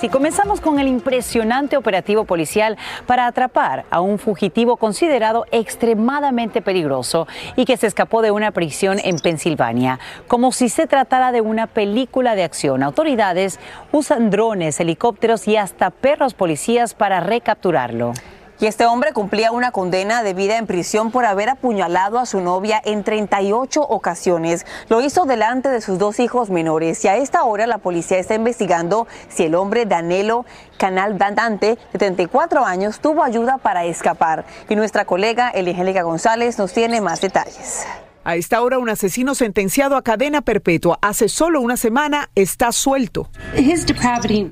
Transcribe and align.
Si 0.00 0.10
comenzamos 0.10 0.60
con 0.60 0.78
el 0.78 0.88
impresionante 0.88 1.78
operativo 1.78 2.24
policial 2.24 2.76
para 3.06 3.26
atrapar 3.26 3.86
a 3.88 4.02
un 4.02 4.18
fugitivo 4.18 4.76
considerado 4.76 5.46
extremadamente 5.52 6.60
peligroso 6.60 7.26
y 7.56 7.64
que 7.64 7.78
se 7.78 7.86
escapó 7.86 8.20
de 8.20 8.30
una 8.30 8.50
prisión 8.50 8.98
en 9.02 9.18
Pensilvania, 9.18 9.98
como 10.28 10.52
si 10.52 10.68
se 10.68 10.86
tratara 10.86 11.32
de 11.32 11.40
una 11.40 11.66
película 11.66 12.34
de 12.34 12.44
acción. 12.44 12.82
Autoridades 12.82 13.58
usan 13.90 14.28
drones, 14.28 14.78
helicópteros 14.80 15.48
y 15.48 15.56
hasta 15.56 15.88
perros 15.88 16.34
policías 16.34 16.92
para 16.92 17.20
recapturarlo. 17.20 18.12
Y 18.58 18.66
este 18.66 18.86
hombre 18.86 19.12
cumplía 19.12 19.52
una 19.52 19.70
condena 19.70 20.22
de 20.22 20.32
vida 20.32 20.56
en 20.56 20.66
prisión 20.66 21.10
por 21.10 21.26
haber 21.26 21.50
apuñalado 21.50 22.18
a 22.18 22.24
su 22.24 22.40
novia 22.40 22.80
en 22.84 23.04
38 23.04 23.82
ocasiones. 23.82 24.64
Lo 24.88 25.02
hizo 25.02 25.26
delante 25.26 25.68
de 25.68 25.82
sus 25.82 25.98
dos 25.98 26.20
hijos 26.20 26.48
menores 26.48 27.04
y 27.04 27.08
a 27.08 27.16
esta 27.16 27.44
hora 27.44 27.66
la 27.66 27.78
policía 27.78 28.18
está 28.18 28.34
investigando 28.34 29.06
si 29.28 29.44
el 29.44 29.54
hombre 29.54 29.84
Danelo 29.84 30.46
Canal 30.78 31.18
Dante, 31.18 31.78
de 31.92 31.98
34 31.98 32.64
años, 32.64 33.00
tuvo 33.00 33.22
ayuda 33.22 33.58
para 33.58 33.84
escapar. 33.84 34.44
Y 34.68 34.76
nuestra 34.76 35.04
colega 35.04 35.50
Eligélica 35.50 36.02
González 36.02 36.58
nos 36.58 36.72
tiene 36.72 37.00
más 37.00 37.20
detalles. 37.20 37.86
A 38.28 38.34
esta 38.34 38.60
hora, 38.60 38.80
un 38.80 38.88
asesino 38.88 39.36
sentenciado 39.36 39.94
a 39.96 40.02
cadena 40.02 40.42
perpetua 40.42 40.98
hace 41.00 41.28
solo 41.28 41.60
una 41.60 41.76
semana 41.76 42.28
está 42.34 42.72
suelto. 42.72 43.30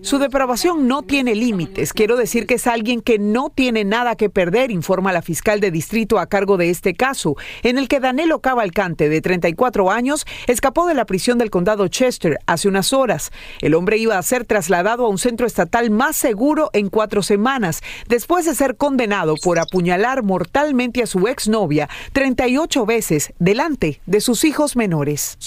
Su 0.03 0.21
depravación 0.21 0.87
no 0.87 1.03
tiene 1.03 1.35
límites. 1.35 1.93
Quiero 1.93 2.17
decir 2.17 2.47
que 2.47 2.55
es 2.55 2.69
alguien 2.69 3.01
que 3.01 3.19
no 3.19 3.51
tiene 3.51 3.83
nada 3.83 4.15
que 4.15 4.31
perder, 4.31 4.71
informa 4.71 5.13
la 5.13 5.23
fiscal 5.23 5.59
de 5.59 5.73
distrito 5.73 6.21
a 6.21 6.29
cargo 6.29 6.57
de 6.57 6.71
este 6.71 6.95
caso, 6.95 7.35
en 7.65 7.77
el 7.77 7.89
que 7.89 7.99
Danilo 7.99 8.39
Cavalcante, 8.39 9.09
de 9.09 9.21
34 9.21 9.91
años, 9.91 10.25
escapó 10.47 10.87
de 10.87 10.95
la 10.95 11.05
prisión 11.05 11.39
del 11.39 11.51
condado 11.51 11.89
Chester 11.89 12.39
hace 12.47 12.69
unas 12.69 12.93
horas. 12.93 13.33
El 13.61 13.75
hombre 13.75 13.97
iba 13.97 14.17
a 14.17 14.23
ser 14.23 14.45
trasladado 14.45 15.05
a 15.05 15.09
un 15.09 15.19
centro 15.19 15.49
estatal 15.49 15.91
más 15.91 16.15
seguro 16.15 16.71
en 16.75 16.91
cuatro 16.91 17.25
semanas, 17.25 17.83
después 18.07 18.45
de 18.45 18.55
ser 18.55 18.77
condenado 18.77 19.35
por 19.43 19.59
apuñalar 19.59 20.23
mortalmente 20.23 21.03
a 21.03 21.07
su 21.07 21.27
exnovia 21.27 21.89
38 22.13 22.87
veces 22.87 23.33
delante 23.41 23.64
de 23.65 24.21
sus 24.21 24.45
hijos 24.45 24.77
menores. 24.77 25.39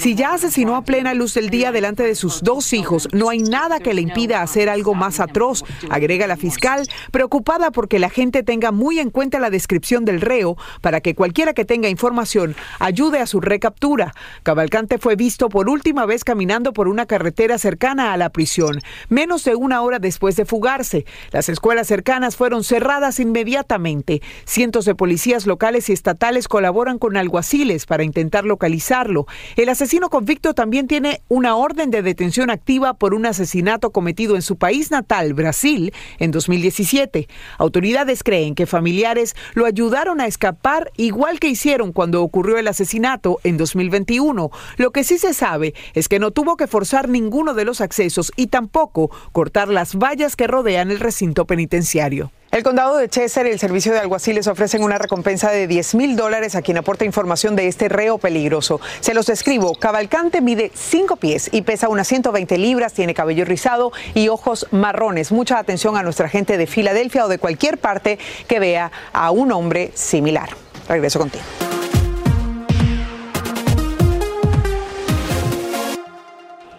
Si 0.00 0.16
ya 0.16 0.34
asesinó 0.34 0.74
a 0.74 0.82
plena 0.82 1.14
luz 1.14 1.32
del 1.34 1.48
día 1.48 1.70
delante 1.70 2.02
de 2.02 2.16
sus 2.16 2.42
dos 2.42 2.72
hijos, 2.72 3.08
no 3.12 3.28
hay 3.28 3.38
nada 3.38 3.78
que 3.78 3.94
le 3.94 4.00
impida 4.00 4.42
hacer 4.42 4.68
algo 4.68 4.96
más 4.96 5.20
atroz, 5.20 5.64
agrega 5.90 6.26
la 6.26 6.36
fiscal, 6.36 6.88
preocupada 7.12 7.70
porque 7.70 8.00
la 8.00 8.10
gente 8.10 8.42
tenga 8.42 8.72
muy 8.72 8.98
en 8.98 9.10
cuenta 9.10 9.38
la 9.38 9.48
descripción 9.48 10.04
del 10.04 10.20
reo 10.20 10.56
para 10.80 11.00
que 11.00 11.14
cualquiera 11.14 11.52
que 11.52 11.64
tenga 11.64 11.88
información 11.88 12.56
ayude 12.80 13.20
a 13.20 13.26
su 13.26 13.40
recaptura. 13.40 14.12
Cavalcante 14.42 14.98
fue 14.98 15.14
visto 15.14 15.48
por 15.48 15.68
última 15.68 16.04
vez 16.04 16.24
caminando 16.24 16.72
por 16.72 16.88
una 16.88 17.06
carretera 17.06 17.58
cercana 17.58 18.12
a 18.12 18.16
la 18.16 18.30
prisión, 18.30 18.80
menos 19.08 19.44
de 19.44 19.54
una 19.54 19.82
hora 19.82 20.00
después 20.00 20.34
de 20.34 20.44
fugarse. 20.44 21.06
Las 21.30 21.48
escuelas 21.48 21.86
cercanas 21.86 22.34
fueron 22.34 22.64
cerradas 22.64 23.20
inmediatamente. 23.20 24.20
Cientos 24.44 24.84
de 24.84 24.96
policías 24.96 25.46
locales 25.46 25.88
y 25.88 25.92
estatales 25.92 26.48
colaboran 26.48 26.87
con 26.96 27.18
alguaciles 27.18 27.84
para 27.84 28.04
intentar 28.04 28.46
localizarlo. 28.46 29.26
El 29.56 29.68
asesino 29.68 30.08
convicto 30.08 30.54
también 30.54 30.86
tiene 30.86 31.20
una 31.28 31.56
orden 31.56 31.90
de 31.90 32.00
detención 32.00 32.48
activa 32.48 32.94
por 32.94 33.12
un 33.12 33.26
asesinato 33.26 33.90
cometido 33.90 34.36
en 34.36 34.42
su 34.42 34.56
país 34.56 34.90
natal, 34.90 35.34
Brasil, 35.34 35.92
en 36.18 36.30
2017. 36.30 37.28
Autoridades 37.58 38.22
creen 38.22 38.54
que 38.54 38.64
familiares 38.64 39.36
lo 39.52 39.66
ayudaron 39.66 40.22
a 40.22 40.26
escapar 40.26 40.90
igual 40.96 41.40
que 41.40 41.48
hicieron 41.48 41.92
cuando 41.92 42.22
ocurrió 42.22 42.56
el 42.56 42.68
asesinato 42.68 43.40
en 43.44 43.58
2021. 43.58 44.50
Lo 44.76 44.90
que 44.92 45.04
sí 45.04 45.18
se 45.18 45.34
sabe 45.34 45.74
es 45.92 46.08
que 46.08 46.18
no 46.18 46.30
tuvo 46.30 46.56
que 46.56 46.66
forzar 46.66 47.10
ninguno 47.10 47.52
de 47.54 47.64
los 47.64 47.80
accesos 47.80 48.32
y 48.36 48.46
tampoco 48.46 49.10
cortar 49.32 49.68
las 49.68 49.96
vallas 49.96 50.36
que 50.36 50.46
rodean 50.46 50.90
el 50.90 51.00
recinto 51.00 51.44
penitenciario. 51.44 52.30
El 52.50 52.62
condado 52.62 52.96
de 52.96 53.10
Chester 53.10 53.46
y 53.46 53.50
el 53.50 53.58
servicio 53.58 53.92
de 53.92 53.98
alguaciles 53.98 54.46
ofrecen 54.46 54.82
una 54.82 54.96
recompensa 54.96 55.50
de 55.50 55.66
10 55.66 55.94
mil 55.96 56.16
dólares 56.16 56.54
a 56.54 56.62
quien 56.62 56.78
aporta 56.78 57.04
información 57.04 57.56
de 57.56 57.68
este 57.68 57.90
reo 57.90 58.16
peligroso. 58.16 58.80
Se 59.00 59.12
los 59.12 59.26
describo. 59.26 59.74
Cavalcante 59.74 60.40
mide 60.40 60.72
5 60.74 61.16
pies 61.16 61.50
y 61.52 61.60
pesa 61.62 61.90
unas 61.90 62.08
120 62.08 62.56
libras, 62.56 62.94
tiene 62.94 63.12
cabello 63.12 63.44
rizado 63.44 63.92
y 64.14 64.28
ojos 64.28 64.66
marrones. 64.70 65.30
Mucha 65.30 65.58
atención 65.58 65.98
a 65.98 66.02
nuestra 66.02 66.30
gente 66.30 66.56
de 66.56 66.66
Filadelfia 66.66 67.26
o 67.26 67.28
de 67.28 67.38
cualquier 67.38 67.76
parte 67.76 68.18
que 68.46 68.58
vea 68.58 68.90
a 69.12 69.30
un 69.30 69.52
hombre 69.52 69.92
similar. 69.94 70.48
Regreso 70.88 71.18
contigo. 71.18 71.44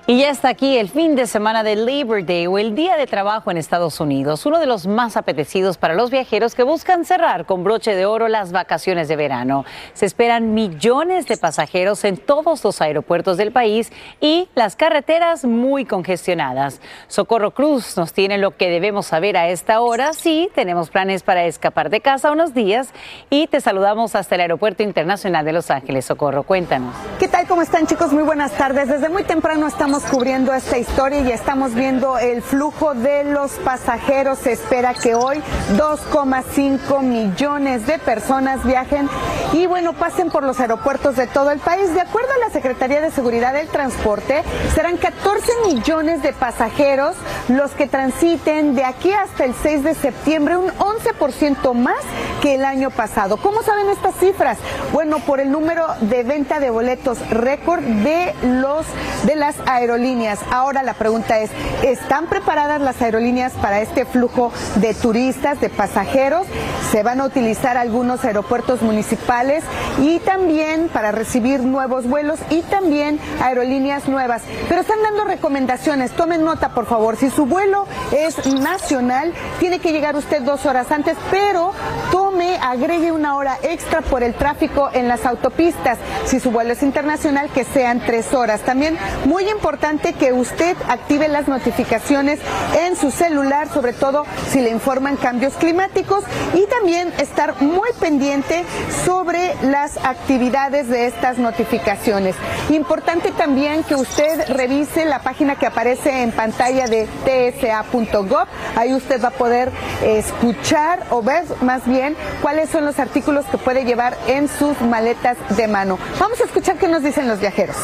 Y 0.09 0.18
ya 0.18 0.31
está 0.31 0.50
aquí 0.50 0.80
el 0.80 0.90
fin 0.90 1.16
de 1.16 1.28
semana 1.28 1.62
de 1.62 1.75
Labor 1.75 2.25
Day 2.25 2.47
o 2.47 2.58
el 2.58 2.74
Día 2.74 2.97
de 2.97 3.06
Trabajo 3.06 3.52
en 3.52 3.58
Estados 3.58 4.00
Unidos, 4.00 4.44
uno 4.47 4.58
de 4.58 4.66
los 4.66 4.88
más 4.88 5.16
apetecidos 5.18 5.78
para 5.78 5.94
los 5.94 6.09
viajeros 6.09 6.56
que 6.56 6.64
buscan 6.64 7.06
cerrar 7.06 7.46
con 7.46 7.64
broche 7.64 7.94
de 7.94 8.08
oro 8.08 8.28
las 8.28 8.52
vacaciones 8.52 9.08
de 9.08 9.16
verano. 9.16 9.66
Se 9.94 10.08
esperan 10.08 10.56
millones 10.56 11.28
de 11.28 11.38
pasajeros 11.38 12.03
en 12.06 12.18
todos 12.18 12.64
los 12.64 12.81
aeropuertos 12.81 13.38
del 13.38 13.52
país 13.52 13.92
y 14.19 14.50
las 14.56 14.75
carreteras 14.75 15.46
muy 15.46 15.86
congestionadas. 15.86 16.81
Socorro 17.07 17.51
Cruz 17.51 17.95
nos 17.95 18.12
tiene 18.12 18.39
lo 18.39 18.57
que 18.57 18.72
debemos 18.72 19.06
saber 19.06 19.38
a 19.38 19.50
esta 19.50 19.80
hora. 19.80 20.13
Sí, 20.13 20.50
tenemos 20.56 20.89
planes 20.89 21.22
para 21.22 21.45
escapar 21.45 21.92
de 21.92 22.01
casa 22.01 22.31
unos 22.31 22.56
días 22.56 22.89
y 23.30 23.45
te 23.45 23.62
saludamos 23.62 24.16
hasta 24.16 24.34
el 24.34 24.42
Aeropuerto 24.42 24.81
Internacional 24.81 25.45
de 25.45 25.54
Los 25.54 25.69
Ángeles. 25.69 26.06
Socorro, 26.06 26.42
cuéntanos. 26.42 26.95
¿Qué 27.19 27.28
tal? 27.28 27.45
¿Cómo 27.45 27.62
están 27.62 27.86
chicos? 27.86 28.12
Muy 28.12 28.24
buenas 28.24 28.54
tardes. 28.54 28.88
Desde 28.88 29.07
muy 29.10 29.24
temprano 29.24 29.68
estamos 29.68 29.99
cubriendo 30.04 30.54
esta 30.54 30.78
historia 30.78 31.22
y 31.22 31.31
estamos 31.31 31.74
viendo 31.74 32.18
el 32.18 32.42
flujo 32.42 32.94
de 32.94 33.24
los 33.24 33.51
pasajeros. 33.54 34.40
Se 34.40 34.54
espera 34.54 34.94
que 34.94 35.16
hoy 35.16 35.42
2,5 35.78 37.01
millones 37.01 37.86
de 37.88 38.00
personas 38.00 38.66
viajen 38.66 39.10
y 39.54 39.66
bueno, 39.66 39.94
pasen 39.94 40.30
por 40.30 40.44
los 40.44 40.60
aeropuertos 40.60 41.16
de 41.16 41.28
todo 41.28 41.51
el 41.51 41.60
país. 41.60 41.94
De 41.94 42.01
acuerdo 42.01 42.30
a 42.34 42.48
la 42.48 42.50
Secretaría 42.51 43.01
de 43.01 43.12
Seguridad 43.12 43.54
del 43.54 43.68
Transporte, 43.68 44.44
serán 44.75 44.98
14 44.98 45.51
millones 45.66 46.22
de 46.22 46.34
pasajeros 46.34 47.16
los 47.48 47.72
que 47.72 47.88
transiten 47.88 48.75
de 48.75 48.84
aquí 48.84 49.12
hasta 49.12 49.46
el 49.46 49.54
6 49.56 49.84
de 49.84 49.96
septiembre, 49.96 50.57
un 50.57 50.69
11% 50.72 51.74
más 51.74 52.04
que 52.42 52.56
el 52.56 52.66
año 52.66 52.90
pasado. 52.90 53.38
¿Cómo 53.38 53.63
saben 53.63 53.90
estas 53.90 54.16
cifras? 54.16 54.57
Bueno, 54.94 55.19
por 55.19 55.40
el 55.40 55.51
número 55.51 55.88
de 56.01 56.24
venta 56.24 56.60
de 56.60 56.69
boletos 56.69 57.18
récord 57.30 57.81
de 57.81 58.34
los 58.44 58.86
de 59.24 59.36
las 59.36 59.56
aerolíneas. 59.89 60.39
Ahora 60.51 60.83
la 60.83 60.94
pregunta 60.94 61.39
es, 61.39 61.50
¿están 61.81 62.27
preparadas 62.27 62.80
las 62.80 63.01
aerolíneas 63.01 63.53
para 63.53 63.81
este 63.81 64.06
flujo 64.06 64.51
de 64.75 64.94
turistas, 64.94 65.59
de 65.59 65.69
pasajeros? 65.69 66.45
Se 66.91 67.01
van 67.01 67.21
a 67.21 67.25
utilizar 67.25 67.75
algunos 67.75 68.24
aeropuertos 68.24 68.83
municipales 68.83 69.63
y 70.00 70.19
también 70.19 70.89
para 70.89 71.12
recibir 71.12 71.62
nuevos 71.62 72.07
vuelos 72.07 72.39
y 72.51 72.62
también 72.62 73.19
aerolíneas 73.41 74.07
nuevas. 74.07 74.44
Pero 74.68 74.81
están 74.81 75.01
dando 75.01 75.25
recomendaciones. 75.25 76.12
Tomen 76.12 76.44
nota, 76.44 76.69
por 76.69 76.86
favor. 76.86 77.15
Si 77.15 77.31
su 77.31 77.47
vuelo 77.47 77.88
es 78.12 78.45
nacional, 78.45 79.33
tiene 79.59 79.80
que 79.80 79.91
llegar 79.91 80.15
usted 80.15 80.41
dos 80.44 80.65
horas 80.65 80.91
antes, 80.91 81.18
pero 81.31 81.74
tome, 82.12 82.57
agregue 82.62 83.12
una 83.12 83.36
hora 83.36 83.57
extra 83.63 84.01
por 84.01 84.21
el 84.21 84.36
tráfico 84.36 84.89
en 84.94 85.07
las 85.07 85.25
autopistas. 85.25 85.97
Si 86.25 86.39
su 86.39 86.51
vuelo 86.51 86.74
es 86.74 86.83
internacional, 86.83 87.50
que 87.50 87.63
sean 87.63 88.01
tres 88.06 88.33
horas. 88.33 88.62
También 88.62 88.97
muy 89.25 89.50
importante 89.50 89.69
que 90.18 90.33
usted 90.33 90.75
active 90.88 91.27
las 91.27 91.48
notificaciones 91.48 92.39
en 92.81 92.95
su 92.95 93.12
celular, 93.12 93.71
sobre 93.71 93.94
todo 93.94 94.25
si 94.51 94.62
le 94.62 94.71
informan 94.71 95.16
cambios 95.16 95.54
climáticos 95.54 96.24
y 96.56 96.66
también 96.66 97.13
estar 97.19 97.62
muy 97.62 97.89
pendiente 98.00 98.66
sobre 99.06 99.54
las 99.62 99.98
actividades 99.98 100.89
de 100.89 101.06
estas 101.06 101.38
notificaciones. 101.38 102.36
Importante 102.69 103.31
también 103.31 103.83
que 103.83 103.95
usted 103.95 104.50
revise 104.50 105.06
la 105.06 105.19
página 105.19 105.56
que 105.56 105.68
aparece 105.68 106.24
en 106.24 106.31
pantalla 106.31 106.88
de 106.88 107.07
tsa.gov. 107.25 108.48
Ahí 108.75 108.94
usted 108.95 109.24
va 109.24 109.27
a 109.27 109.31
poder 109.31 109.72
escuchar 110.04 111.06
o 111.12 111.22
ver 111.22 111.44
más 111.62 111.86
bien 111.86 112.15
cuáles 112.42 112.72
son 112.72 112.86
los 112.86 112.98
artículos 112.98 113.45
que 113.45 113.60
puede 113.60 113.86
llevar 113.86 114.18
en 114.27 114.48
sus 114.48 114.81
maletas 114.81 115.38
de 115.56 115.68
mano. 115.68 116.00
Vamos 116.19 116.42
a 116.42 116.45
escuchar 116.45 116.77
qué 116.77 116.88
nos 116.88 117.04
dicen 117.04 117.27
los 117.27 117.39
viajeros. 117.39 117.75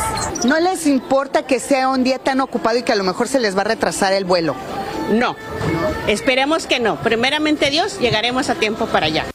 ¿No 0.46 0.60
les 0.60 0.88
importa 0.88 1.44
que 1.44 1.60
sea 1.60 1.75
un 1.84 2.04
día 2.04 2.20
tan 2.20 2.42
ocupado 2.42 2.78
y 2.78 2.84
que 2.84 2.92
a 2.92 2.96
lo 2.96 3.04
mejor 3.04 3.28
se 3.28 3.40
les 3.40 3.58
va 3.58 3.62
a 3.62 3.66
retrasar 3.66 4.14
el 4.14 4.26
vuelo? 4.26 4.56
No, 5.12 5.36
esperemos 6.08 6.68
que 6.68 6.80
no. 6.80 6.96
Primeramente 6.98 7.70
Dios, 7.70 8.00
llegaremos 8.00 8.50
a 8.50 8.56
tiempo 8.56 8.86
para 8.88 9.08
allá. 9.08 9.26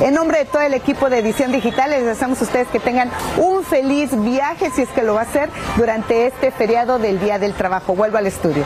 En 0.00 0.14
nombre 0.14 0.38
de 0.38 0.44
todo 0.46 0.62
el 0.62 0.74
equipo 0.74 1.10
de 1.10 1.18
Edición 1.18 1.52
Digital, 1.52 1.90
les 1.90 2.04
deseamos 2.04 2.40
a 2.40 2.44
ustedes 2.44 2.68
que 2.68 2.80
tengan 2.80 3.10
un 3.36 3.62
feliz 3.62 4.10
viaje, 4.12 4.70
si 4.74 4.82
es 4.82 4.88
que 4.88 5.02
lo 5.02 5.14
va 5.14 5.20
a 5.20 5.24
hacer, 5.24 5.48
durante 5.76 6.26
este 6.26 6.50
feriado 6.50 6.98
del 6.98 7.20
Día 7.20 7.38
del 7.38 7.54
Trabajo. 7.54 7.94
Vuelvo 7.94 8.18
al 8.18 8.26
estudio. 8.26 8.64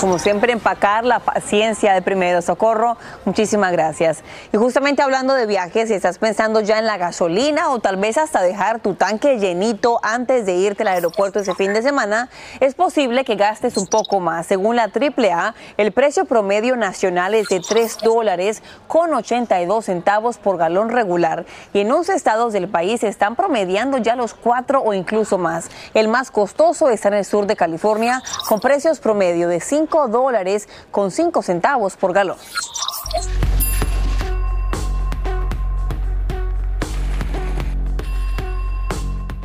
Como 0.00 0.18
siempre, 0.18 0.54
empacar 0.54 1.04
la 1.04 1.18
paciencia 1.18 1.92
de 1.92 2.00
primero 2.00 2.40
socorro. 2.40 2.96
Muchísimas 3.26 3.70
gracias. 3.70 4.24
Y 4.50 4.56
justamente 4.56 5.02
hablando 5.02 5.34
de 5.34 5.44
viajes, 5.44 5.88
si 5.88 5.94
estás 5.94 6.16
pensando 6.16 6.62
ya 6.62 6.78
en 6.78 6.86
la 6.86 6.96
gasolina 6.96 7.68
o 7.68 7.80
tal 7.80 7.98
vez 7.98 8.16
hasta 8.16 8.40
dejar 8.40 8.80
tu 8.80 8.94
tanque 8.94 9.38
llenito 9.38 10.00
antes 10.02 10.46
de 10.46 10.54
irte 10.54 10.84
al 10.84 10.88
aeropuerto 10.88 11.40
ese 11.40 11.54
fin 11.54 11.74
de 11.74 11.82
semana, 11.82 12.30
es 12.60 12.74
posible 12.74 13.26
que 13.26 13.36
gastes 13.36 13.76
un 13.76 13.86
poco 13.86 14.20
más. 14.20 14.46
Según 14.46 14.76
la 14.76 14.84
AAA, 14.84 15.54
el 15.76 15.92
precio 15.92 16.24
promedio 16.24 16.76
nacional 16.76 17.34
es 17.34 17.48
de 17.48 17.60
3 17.60 17.98
dólares 18.02 18.62
con 18.88 19.12
82 19.12 19.84
centavos 19.84 20.38
por 20.38 20.56
galón 20.56 20.88
regular 20.88 21.44
y 21.74 21.80
en 21.80 21.92
11 21.92 22.14
estados 22.14 22.54
del 22.54 22.68
país 22.68 23.04
están 23.04 23.36
promediando 23.36 23.98
ya 23.98 24.16
los 24.16 24.32
4 24.32 24.80
o 24.82 24.94
incluso 24.94 25.36
más. 25.36 25.68
El 25.92 26.08
más 26.08 26.30
costoso 26.30 26.88
está 26.88 27.08
en 27.08 27.14
el 27.14 27.26
sur 27.26 27.46
de 27.46 27.54
California 27.54 28.22
con 28.48 28.60
precios 28.60 28.98
promedio 28.98 29.48
de 29.48 29.60
5 29.60 29.89
dólares 30.08 30.68
con 30.90 31.10
5 31.10 31.42
centavos 31.42 31.96
por 31.96 32.12
galón. 32.12 32.36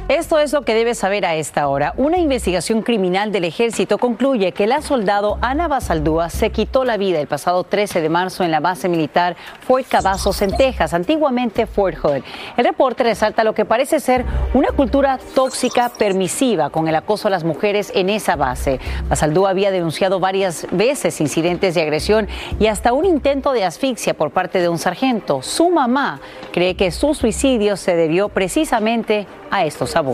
Esto 0.07 0.37
es 0.37 0.53
lo 0.53 0.61
que 0.61 0.75
debes 0.75 0.99
saber 0.99 1.25
a 1.25 1.33
esta 1.33 1.67
hora. 1.67 1.95
Una 1.97 2.19
investigación 2.19 2.83
criminal 2.83 3.31
del 3.31 3.43
ejército 3.43 3.97
concluye 3.97 4.51
que 4.51 4.67
la 4.67 4.83
soldado 4.83 5.39
Ana 5.41 5.67
Basaldúa 5.67 6.29
se 6.29 6.51
quitó 6.51 6.85
la 6.85 6.97
vida 6.97 7.19
el 7.19 7.25
pasado 7.25 7.63
13 7.63 8.01
de 8.01 8.09
marzo 8.09 8.43
en 8.43 8.51
la 8.51 8.59
base 8.59 8.87
militar 8.87 9.35
Fort 9.61 9.87
Cavazos 9.87 10.43
en 10.43 10.55
Texas, 10.55 10.93
antiguamente 10.93 11.65
Fort 11.65 11.97
Hood. 11.97 12.21
El 12.55 12.65
reporte 12.65 13.01
resalta 13.01 13.43
lo 13.43 13.55
que 13.55 13.65
parece 13.65 13.99
ser 13.99 14.25
una 14.53 14.67
cultura 14.67 15.17
tóxica 15.33 15.89
permisiva 15.89 16.69
con 16.69 16.87
el 16.87 16.93
acoso 16.93 17.27
a 17.27 17.31
las 17.31 17.43
mujeres 17.43 17.91
en 17.95 18.11
esa 18.11 18.35
base. 18.35 18.79
Basaldúa 19.09 19.49
había 19.49 19.71
denunciado 19.71 20.19
varias 20.19 20.67
veces 20.69 21.19
incidentes 21.19 21.73
de 21.73 21.81
agresión 21.81 22.27
y 22.59 22.67
hasta 22.67 22.93
un 22.93 23.05
intento 23.05 23.53
de 23.53 23.63
asfixia 23.63 24.13
por 24.13 24.29
parte 24.29 24.61
de 24.61 24.69
un 24.69 24.77
sargento. 24.77 25.41
Su 25.41 25.71
mamá 25.71 26.21
cree 26.53 26.75
que 26.75 26.91
su 26.91 27.15
suicidio 27.15 27.75
se 27.75 27.95
debió 27.95 28.29
precisamente 28.29 29.25
a 29.49 29.65
estos 29.65 29.95
abusos. 29.95 30.04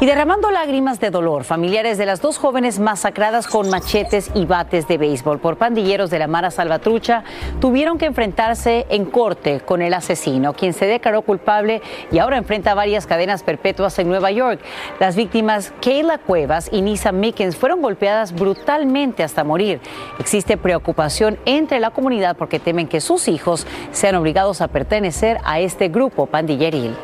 Y 0.00 0.06
derramando 0.06 0.50
lágrimas 0.50 1.00
de 1.00 1.10
dolor, 1.10 1.44
familiares 1.44 1.98
de 1.98 2.06
las 2.06 2.20
dos 2.20 2.38
jóvenes 2.38 2.78
masacradas 2.78 3.48
con 3.48 3.68
machetes 3.68 4.30
y 4.34 4.44
bates 4.46 4.86
de 4.86 4.98
béisbol 4.98 5.40
por 5.40 5.56
pandilleros 5.56 6.10
de 6.10 6.20
la 6.20 6.28
Mara 6.28 6.50
Salvatrucha 6.50 7.24
tuvieron 7.60 7.98
que 7.98 8.06
enfrentarse 8.06 8.86
en 8.90 9.06
corte 9.06 9.60
con 9.60 9.82
el 9.82 9.94
asesino, 9.94 10.52
quien 10.52 10.72
se 10.72 10.86
declaró 10.86 11.22
culpable 11.22 11.82
y 12.12 12.18
ahora 12.18 12.36
enfrenta 12.36 12.74
varias 12.74 13.06
cadenas 13.06 13.42
perpetuas 13.42 13.98
en 13.98 14.08
Nueva 14.08 14.30
York. 14.30 14.60
Las 15.00 15.16
víctimas 15.16 15.72
Kayla 15.82 16.18
Cuevas 16.18 16.68
y 16.70 16.82
Nisa 16.82 17.10
Mickens 17.10 17.56
fueron 17.56 17.82
golpeadas 17.82 18.32
brutalmente 18.32 19.24
hasta 19.24 19.42
morir. 19.42 19.80
Existe 20.18 20.56
preocupación 20.56 21.38
entre 21.44 21.80
la 21.80 21.90
comunidad 21.90 22.36
porque 22.36 22.60
temen 22.60 22.86
que 22.86 23.00
sus 23.00 23.28
hijos 23.28 23.66
sean 23.90 24.14
obligados 24.14 24.60
a 24.60 24.68
pertenecer 24.68 25.38
a 25.44 25.60
este 25.60 25.88
grupo 25.88 26.26
pandilleril. 26.26 26.96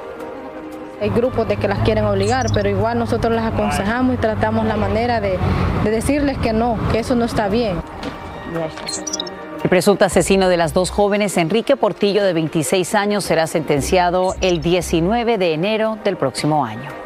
Hay 1.00 1.11
grupos 1.11 1.46
de 1.49 1.56
que 1.56 1.69
las 1.69 1.81
quieren 1.81 2.05
obligar, 2.05 2.46
pero 2.55 2.69
igual 2.69 2.99
nosotros 2.99 3.32
las 3.32 3.52
aconsejamos 3.52 4.14
y 4.14 4.19
tratamos 4.19 4.64
la 4.67 4.76
manera 4.76 5.20
de, 5.20 5.38
de 5.82 5.91
decirles 5.91 6.38
que 6.38 6.52
no, 6.52 6.79
que 6.93 7.00
eso 7.00 7.14
no 7.14 7.25
está 7.25 7.49
bien. 7.49 7.76
El 9.62 9.70
presunto 9.70 10.05
asesino 10.05 10.49
de 10.49 10.56
las 10.56 10.73
dos 10.73 10.91
jóvenes, 10.91 11.37
Enrique 11.37 11.76
Portillo, 11.76 12.23
de 12.23 12.32
26 12.32 12.94
años, 12.94 13.25
será 13.25 13.46
sentenciado 13.46 14.35
el 14.41 14.61
19 14.61 15.38
de 15.38 15.55
enero 15.55 15.99
del 16.05 16.17
próximo 16.17 16.64
año. 16.64 17.03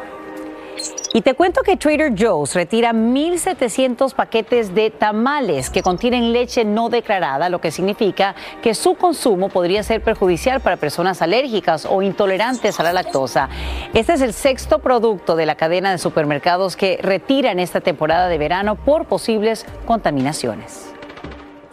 Y 1.11 1.21
te 1.21 1.33
cuento 1.33 1.63
que 1.63 1.75
Trader 1.75 2.13
Joe's 2.15 2.53
retira 2.53 2.93
1.700 2.93 4.13
paquetes 4.13 4.75
de 4.75 4.91
tamales 4.91 5.71
que 5.71 5.81
contienen 5.81 6.33
leche 6.33 6.63
no 6.63 6.89
declarada, 6.89 7.49
lo 7.49 7.59
que 7.59 7.71
significa 7.71 8.35
que 8.61 8.75
su 8.75 8.93
consumo 8.93 9.49
podría 9.49 9.81
ser 9.81 10.03
perjudicial 10.03 10.61
para 10.61 10.77
personas 10.77 11.23
alérgicas 11.23 11.87
o 11.89 12.03
intolerantes 12.03 12.79
a 12.79 12.83
la 12.83 12.93
lactosa. 12.93 13.49
Este 13.95 14.13
es 14.13 14.21
el 14.21 14.33
sexto 14.33 14.79
producto 14.79 15.35
de 15.35 15.47
la 15.47 15.55
cadena 15.55 15.89
de 15.89 15.97
supermercados 15.97 16.75
que 16.75 16.99
retira 17.01 17.51
en 17.51 17.59
esta 17.59 17.81
temporada 17.81 18.27
de 18.27 18.37
verano 18.37 18.75
por 18.75 19.05
posibles 19.05 19.65
contaminaciones. 19.87 20.93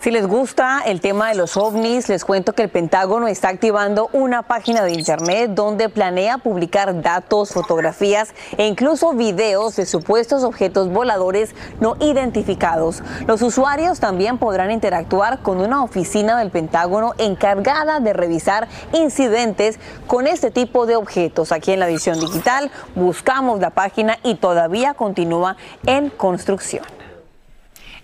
Si 0.07 0.13
les 0.13 0.29
gusta 0.29 0.83
el 0.87 1.01
tema 1.01 1.31
de 1.31 1.35
los 1.35 1.57
ovnis, 1.57 2.09
les 2.09 2.25
cuento 2.25 2.53
que 2.53 2.63
el 2.63 2.69
Pentágono 2.69 3.27
está 3.27 3.49
activando 3.49 4.09
una 4.13 4.43
página 4.43 4.85
de 4.85 4.93
internet 4.93 5.51
donde 5.53 5.89
planea 5.89 6.39
publicar 6.39 7.03
datos, 7.03 7.51
fotografías 7.51 8.33
e 8.57 8.69
incluso 8.69 9.15
videos 9.15 9.75
de 9.75 9.85
supuestos 9.85 10.45
objetos 10.45 10.93
voladores 10.93 11.57
no 11.81 11.97
identificados. 11.99 13.03
Los 13.27 13.43
usuarios 13.43 13.99
también 13.99 14.39
podrán 14.39 14.71
interactuar 14.71 15.41
con 15.41 15.61
una 15.61 15.83
oficina 15.83 16.39
del 16.39 16.53
Pentágono 16.53 17.15
encargada 17.19 17.99
de 17.99 18.13
revisar 18.13 18.69
incidentes 18.93 19.81
con 20.07 20.29
este 20.29 20.53
tipo 20.53 20.87
de 20.87 20.95
objetos. 20.95 21.51
Aquí 21.51 21.73
en 21.73 21.81
la 21.81 21.89
edición 21.89 22.21
digital 22.21 22.71
buscamos 22.95 23.59
la 23.59 23.71
página 23.71 24.21
y 24.23 24.37
todavía 24.37 24.95
continúa 24.95 25.57
en 25.85 26.11
construcción. 26.11 26.96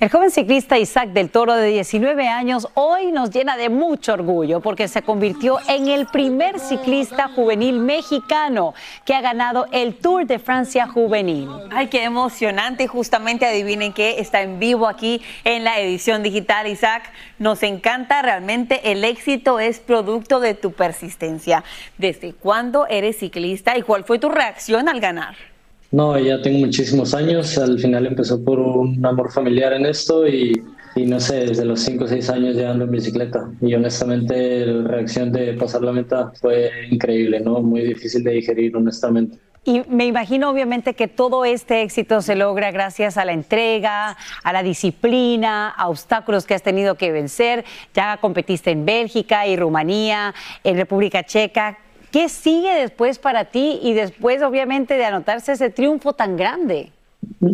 El 0.02 0.10
joven 0.10 0.32
ciclista 0.32 0.80
Isaac 0.80 1.10
del 1.10 1.30
Toro 1.30 1.54
de 1.54 1.68
19 1.68 2.26
años 2.26 2.66
hoy 2.74 3.12
nos 3.12 3.30
llena 3.30 3.56
de 3.56 3.68
mucho 3.68 4.14
orgullo 4.14 4.58
porque 4.58 4.88
se 4.88 5.02
convirtió 5.02 5.60
en 5.68 5.86
el 5.86 6.06
primer 6.06 6.58
ciclista 6.58 7.28
juvenil 7.28 7.78
mexicano 7.78 8.74
que 9.04 9.14
ha 9.14 9.20
ganado 9.20 9.68
el 9.70 9.94
Tour 9.94 10.26
de 10.26 10.40
Francia 10.40 10.88
juvenil. 10.88 11.48
Ay, 11.70 11.86
qué 11.86 12.02
emocionante. 12.02 12.88
Justamente 12.88 13.46
adivinen 13.46 13.92
que 13.92 14.18
está 14.18 14.42
en 14.42 14.58
vivo 14.58 14.88
aquí 14.88 15.22
en 15.44 15.62
la 15.62 15.78
edición 15.78 16.24
digital. 16.24 16.66
Isaac, 16.66 17.12
nos 17.38 17.62
encanta 17.62 18.22
realmente. 18.22 18.90
El 18.90 19.04
éxito 19.04 19.60
es 19.60 19.78
producto 19.78 20.40
de 20.40 20.54
tu 20.54 20.72
persistencia. 20.72 21.62
¿Desde 21.96 22.32
cuándo 22.32 22.88
eres 22.88 23.20
ciclista 23.20 23.78
y 23.78 23.82
cuál 23.82 24.02
fue 24.02 24.18
tu 24.18 24.30
reacción 24.30 24.88
al 24.88 24.98
ganar? 24.98 25.51
No, 25.92 26.18
ya 26.18 26.40
tengo 26.40 26.58
muchísimos 26.58 27.12
años. 27.12 27.58
Al 27.58 27.78
final 27.78 28.06
empezó 28.06 28.42
por 28.42 28.58
un 28.58 29.04
amor 29.04 29.30
familiar 29.30 29.74
en 29.74 29.84
esto 29.84 30.26
y, 30.26 30.62
no 30.96 31.20
sé, 31.20 31.46
desde 31.46 31.66
los 31.66 31.80
5 31.80 32.04
o 32.04 32.08
6 32.08 32.30
años 32.30 32.56
ya 32.56 32.70
ando 32.70 32.86
en 32.86 32.90
bicicleta. 32.90 33.50
Y 33.60 33.74
honestamente 33.74 34.64
la 34.64 34.88
reacción 34.88 35.30
de 35.32 35.52
pasar 35.52 35.82
la 35.82 35.92
meta 35.92 36.32
fue 36.40 36.70
increíble, 36.90 37.40
¿no? 37.40 37.60
Muy 37.60 37.82
difícil 37.82 38.24
de 38.24 38.32
digerir, 38.32 38.74
honestamente. 38.74 39.36
Y 39.64 39.82
me 39.88 40.06
imagino 40.06 40.50
obviamente 40.50 40.94
que 40.94 41.06
todo 41.06 41.44
este 41.44 41.82
éxito 41.82 42.20
se 42.22 42.36
logra 42.36 42.72
gracias 42.72 43.16
a 43.16 43.24
la 43.24 43.32
entrega, 43.32 44.16
a 44.42 44.52
la 44.52 44.62
disciplina, 44.62 45.68
a 45.68 45.88
obstáculos 45.88 46.46
que 46.46 46.54
has 46.54 46.62
tenido 46.62 46.96
que 46.96 47.12
vencer. 47.12 47.64
Ya 47.94 48.16
competiste 48.16 48.70
en 48.70 48.86
Bélgica 48.86 49.46
y 49.46 49.56
Rumanía, 49.56 50.34
en 50.64 50.76
República 50.76 51.22
Checa. 51.22 51.78
¿Qué 52.12 52.28
sigue 52.28 52.74
después 52.74 53.18
para 53.18 53.46
ti 53.46 53.80
y 53.82 53.94
después 53.94 54.42
obviamente 54.42 54.94
de 54.94 55.06
anotarse 55.06 55.52
ese 55.52 55.70
triunfo 55.70 56.12
tan 56.12 56.36
grande? 56.36 56.90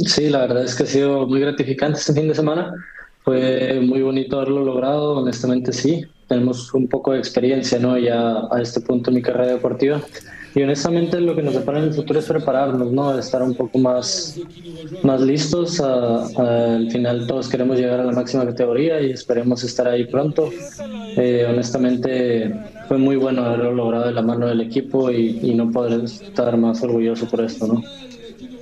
Sí, 0.04 0.28
la 0.28 0.40
verdad 0.40 0.64
es 0.64 0.74
que 0.74 0.82
ha 0.82 0.86
sido 0.86 1.28
muy 1.28 1.40
gratificante 1.40 2.00
este 2.00 2.12
fin 2.12 2.26
de 2.26 2.34
semana. 2.34 2.74
Fue 3.22 3.80
muy 3.80 4.02
bonito 4.02 4.36
haberlo 4.36 4.64
logrado, 4.64 5.18
honestamente 5.18 5.72
sí. 5.72 6.04
Tenemos 6.26 6.74
un 6.74 6.88
poco 6.88 7.12
de 7.12 7.20
experiencia 7.20 7.78
¿no? 7.78 7.96
ya 7.98 8.48
a 8.50 8.60
este 8.60 8.80
punto 8.80 9.10
en 9.10 9.16
mi 9.16 9.22
carrera 9.22 9.52
deportiva. 9.52 10.02
Y 10.56 10.62
honestamente 10.62 11.20
lo 11.20 11.36
que 11.36 11.42
nos 11.42 11.54
depara 11.54 11.78
en 11.78 11.84
el 11.84 11.94
futuro 11.94 12.18
es 12.18 12.26
prepararnos, 12.26 12.90
¿no? 12.90 13.16
Estar 13.16 13.44
un 13.44 13.54
poco 13.54 13.78
más, 13.78 14.40
más 15.04 15.20
listos. 15.20 15.80
al 15.80 16.90
final 16.90 17.28
todos 17.28 17.48
queremos 17.48 17.78
llegar 17.78 18.00
a 18.00 18.04
la 18.04 18.12
máxima 18.12 18.44
categoría 18.44 19.00
y 19.00 19.12
esperemos 19.12 19.62
estar 19.62 19.86
ahí 19.86 20.06
pronto. 20.06 20.50
Eh, 21.16 21.46
honestamente 21.48 22.52
fue 22.88 22.96
muy 22.96 23.16
bueno 23.16 23.44
haberlo 23.44 23.72
logrado 23.72 24.06
de 24.06 24.12
la 24.12 24.22
mano 24.22 24.46
del 24.46 24.62
equipo 24.62 25.10
y, 25.10 25.54
no 25.54 25.70
poder 25.70 26.04
estar 26.04 26.56
más 26.56 26.82
orgulloso 26.82 27.28
por 27.28 27.42
esto, 27.42 27.66
¿no? 27.66 27.82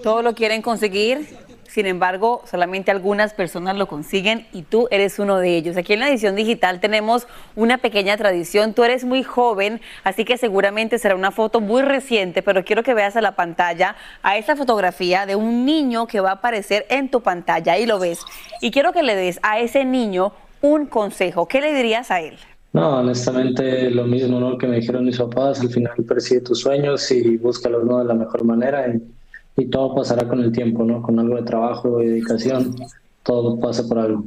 Todo 0.03 0.23
lo 0.23 0.35
quieren 0.35 0.63
conseguir, 0.63 1.27
sin 1.69 1.87
embargo, 1.87 2.43
solamente 2.51 2.91
algunas 2.91 3.35
personas 3.35 3.77
lo 3.77 3.87
consiguen 3.87 4.47
y 4.53 4.63
tú 4.63 4.89
eres 4.91 5.19
uno 5.19 5.39
de 5.39 5.57
ellos. 5.57 5.77
Aquí 5.77 5.93
en 5.93 6.01
la 6.01 6.09
edición 6.09 6.35
digital 6.35 6.81
tenemos 6.81 7.29
una 7.55 7.79
pequeña 7.79 8.17
tradición. 8.17 8.73
Tú 8.75 8.83
eres 8.83 9.05
muy 9.05 9.23
joven, 9.23 9.81
así 10.03 10.25
que 10.25 10.39
seguramente 10.39 10.99
será 10.99 11.15
una 11.15 11.31
foto 11.31 11.61
muy 11.61 11.83
reciente, 11.83 12.43
pero 12.43 12.65
quiero 12.65 12.83
que 12.83 12.95
veas 12.95 13.17
a 13.17 13.21
la 13.21 13.37
pantalla 13.37 13.95
a 14.23 14.37
esta 14.39 14.57
fotografía 14.57 15.27
de 15.27 15.37
un 15.37 15.65
niño 15.65 16.07
que 16.07 16.21
va 16.21 16.31
a 16.31 16.35
aparecer 16.35 16.87
en 16.89 17.11
tu 17.11 17.21
pantalla 17.21 17.79
y 17.79 17.87
lo 17.87 17.99
ves. 17.99 18.21
Y 18.61 18.71
quiero 18.71 18.93
que 18.93 19.03
le 19.03 19.15
des 19.15 19.39
a 19.43 19.61
ese 19.61 19.85
niño 19.85 20.33
un 20.63 20.87
consejo. 20.87 21.47
¿Qué 21.47 21.61
le 21.61 21.75
dirías 21.75 22.11
a 22.11 22.21
él? 22.21 22.39
No, 22.77 22.99
honestamente 22.99 23.91
lo 23.91 24.05
mismo 24.05 24.39
¿no? 24.39 24.59
que 24.59 24.67
me 24.67 24.77
dijeron 24.77 25.07
mis 25.07 25.17
papás, 25.17 25.63
al 25.63 25.71
final 25.71 25.95
persigue 26.07 26.43
tus 26.43 26.61
sueños 26.61 27.11
y 27.11 27.39
búscalos 27.39 27.85
¿no? 27.87 28.01
de 28.01 28.05
la 28.05 28.13
mejor 28.13 28.45
manera 28.45 28.95
y 29.57 29.65
todo 29.65 29.95
pasará 29.95 30.29
con 30.29 30.43
el 30.43 30.53
tiempo, 30.53 30.85
¿no? 30.85 31.01
Con 31.01 31.19
algo 31.19 31.37
de 31.37 31.43
trabajo 31.43 32.03
y 32.03 32.09
dedicación, 32.09 32.77
todo 33.23 33.59
pasa 33.59 33.89
por 33.89 33.99
algo. 33.99 34.25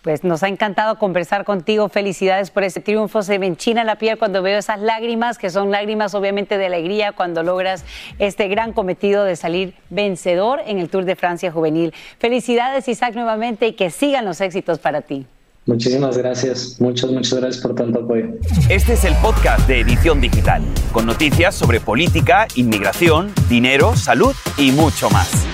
Pues 0.00 0.24
nos 0.24 0.42
ha 0.42 0.48
encantado 0.48 0.98
conversar 0.98 1.44
contigo. 1.44 1.90
Felicidades 1.90 2.50
por 2.50 2.64
ese 2.64 2.80
triunfo. 2.80 3.22
Se 3.22 3.38
me 3.38 3.46
enchina 3.46 3.84
la 3.84 3.98
piel 3.98 4.16
cuando 4.16 4.40
veo 4.40 4.58
esas 4.58 4.80
lágrimas, 4.80 5.36
que 5.36 5.50
son 5.50 5.70
lágrimas 5.70 6.14
obviamente 6.14 6.56
de 6.56 6.64
alegría 6.64 7.12
cuando 7.12 7.42
logras 7.42 7.84
este 8.18 8.48
gran 8.48 8.72
cometido 8.72 9.24
de 9.24 9.36
salir 9.36 9.74
vencedor 9.90 10.60
en 10.64 10.78
el 10.78 10.88
Tour 10.88 11.04
de 11.04 11.14
Francia 11.14 11.52
Juvenil. 11.52 11.92
Felicidades 12.18 12.88
Isaac 12.88 13.14
nuevamente 13.16 13.66
y 13.66 13.72
que 13.74 13.90
sigan 13.90 14.24
los 14.24 14.40
éxitos 14.40 14.78
para 14.78 15.02
ti. 15.02 15.26
Muchísimas 15.66 16.16
gracias, 16.16 16.80
muchas, 16.80 17.10
muchas 17.10 17.40
gracias 17.40 17.62
por 17.62 17.74
tanto 17.74 17.98
apoyo. 17.98 18.26
Este 18.70 18.92
es 18.92 19.04
el 19.04 19.14
podcast 19.16 19.66
de 19.66 19.80
Edición 19.80 20.20
Digital, 20.20 20.62
con 20.92 21.06
noticias 21.06 21.56
sobre 21.56 21.80
política, 21.80 22.46
inmigración, 22.54 23.32
dinero, 23.48 23.96
salud 23.96 24.32
y 24.56 24.70
mucho 24.70 25.10
más. 25.10 25.44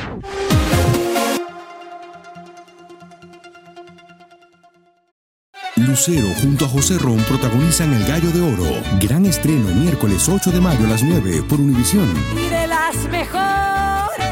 Lucero 5.77 6.29
junto 6.43 6.67
a 6.67 6.69
José 6.69 6.99
Ron 6.99 7.17
protagonizan 7.29 7.95
El 7.95 8.05
Gallo 8.05 8.31
de 8.31 8.41
Oro. 8.43 8.83
Gran 9.01 9.25
estreno 9.25 9.69
miércoles 9.75 10.29
8 10.29 10.51
de 10.51 10.61
mayo 10.61 10.85
a 10.85 10.89
las 10.91 11.03
9 11.03 11.43
por 11.49 11.59
Univisión. 11.59 12.09
Y 12.37 12.51
de 12.51 12.67
las 12.67 12.97
mejores. 13.09 14.32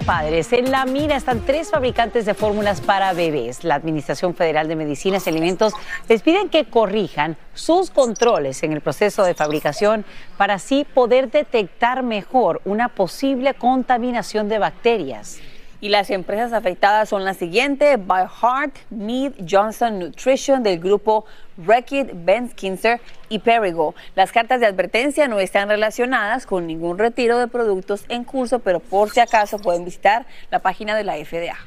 Padres, 0.00 0.52
en 0.52 0.70
la 0.70 0.84
mira 0.84 1.16
están 1.16 1.44
tres 1.44 1.70
fabricantes 1.70 2.24
de 2.24 2.34
fórmulas 2.34 2.80
para 2.80 3.12
bebés. 3.12 3.64
La 3.64 3.74
Administración 3.74 4.34
Federal 4.34 4.68
de 4.68 4.76
Medicinas 4.76 5.26
y 5.26 5.30
Alimentos 5.30 5.72
les 6.08 6.22
piden 6.22 6.48
que 6.48 6.64
corrijan 6.64 7.36
sus 7.54 7.90
controles 7.90 8.62
en 8.62 8.72
el 8.72 8.80
proceso 8.80 9.24
de 9.24 9.34
fabricación 9.34 10.04
para 10.36 10.54
así 10.54 10.84
poder 10.84 11.30
detectar 11.30 12.02
mejor 12.02 12.60
una 12.64 12.88
posible 12.88 13.54
contaminación 13.54 14.48
de 14.48 14.58
bacterias. 14.58 15.38
Y 15.82 15.88
las 15.88 16.10
empresas 16.10 16.52
afectadas 16.52 17.08
son 17.08 17.24
las 17.24 17.38
siguientes: 17.38 17.98
By 18.06 18.26
Heart, 18.26 18.76
Mead 18.90 19.32
Johnson 19.50 19.98
Nutrition 19.98 20.62
del 20.62 20.78
grupo 20.78 21.24
Reckitt 21.58 22.10
Benskinser 22.24 23.00
y 23.28 23.40
Perigo. 23.40 23.96
Las 24.14 24.30
cartas 24.30 24.60
de 24.60 24.66
advertencia 24.66 25.26
no 25.26 25.40
están 25.40 25.68
relacionadas 25.68 26.46
con 26.46 26.68
ningún 26.68 26.98
retiro 26.98 27.36
de 27.36 27.48
productos 27.48 28.04
en 28.08 28.22
curso, 28.22 28.60
pero 28.60 28.78
por 28.78 29.10
si 29.10 29.18
acaso 29.18 29.58
pueden 29.58 29.84
visitar 29.84 30.24
la 30.52 30.60
página 30.60 30.96
de 30.96 31.02
la 31.02 31.16
FDA. 31.16 31.58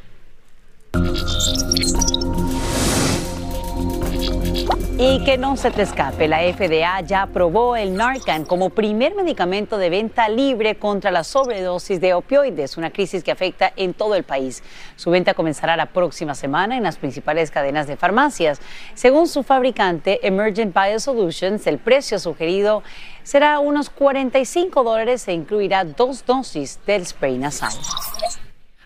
Y 4.97 5.25
que 5.25 5.37
no 5.37 5.57
se 5.57 5.71
te 5.71 5.81
escape, 5.81 6.29
la 6.29 6.39
FDA 6.39 7.01
ya 7.01 7.23
aprobó 7.23 7.75
el 7.75 7.95
Narcan 7.95 8.45
como 8.45 8.69
primer 8.69 9.13
medicamento 9.13 9.77
de 9.77 9.89
venta 9.89 10.29
libre 10.29 10.75
contra 10.75 11.11
la 11.11 11.25
sobredosis 11.25 11.99
de 11.99 12.13
opioides, 12.13 12.77
una 12.77 12.91
crisis 12.91 13.21
que 13.21 13.31
afecta 13.31 13.73
en 13.75 13.93
todo 13.93 14.15
el 14.15 14.23
país. 14.23 14.63
Su 14.95 15.11
venta 15.11 15.33
comenzará 15.33 15.75
la 15.75 15.87
próxima 15.87 16.33
semana 16.33 16.77
en 16.77 16.83
las 16.83 16.95
principales 16.95 17.51
cadenas 17.51 17.87
de 17.87 17.97
farmacias. 17.97 18.61
Según 18.93 19.27
su 19.27 19.43
fabricante, 19.43 20.25
Emergent 20.25 20.73
Biosolutions, 20.73 21.67
el 21.67 21.77
precio 21.77 22.17
sugerido 22.17 22.81
será 23.23 23.59
unos 23.59 23.89
45 23.89 24.81
dólares 24.81 25.27
e 25.27 25.33
incluirá 25.33 25.83
dos 25.83 26.25
dosis 26.25 26.79
del 26.85 27.05
spray 27.05 27.37
nasal. 27.37 27.73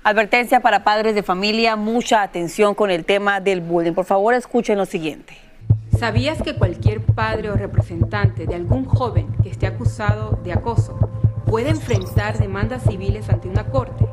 Advertencia 0.03 0.59
para 0.59 0.83
padres 0.83 1.13
de 1.13 1.21
familia, 1.21 1.75
mucha 1.75 2.23
atención 2.23 2.73
con 2.73 2.89
el 2.89 3.05
tema 3.05 3.41
del 3.41 3.61
bullying. 3.61 3.93
Por 3.93 4.05
favor, 4.05 4.33
escuchen 4.33 4.75
lo 4.75 4.87
siguiente. 4.87 5.48
¿Sabías 5.97 6.41
que 6.41 6.55
cualquier 6.55 7.01
padre 7.01 7.49
o 7.49 7.55
representante 7.55 8.45
de 8.45 8.55
algún 8.55 8.85
joven 8.85 9.27
que 9.43 9.49
esté 9.49 9.67
acusado 9.67 10.39
de 10.43 10.53
acoso 10.53 10.97
puede 11.45 11.69
enfrentar 11.69 12.37
demandas 12.39 12.83
civiles 12.83 13.29
ante 13.29 13.49
una 13.49 13.65
corte? 13.65 14.05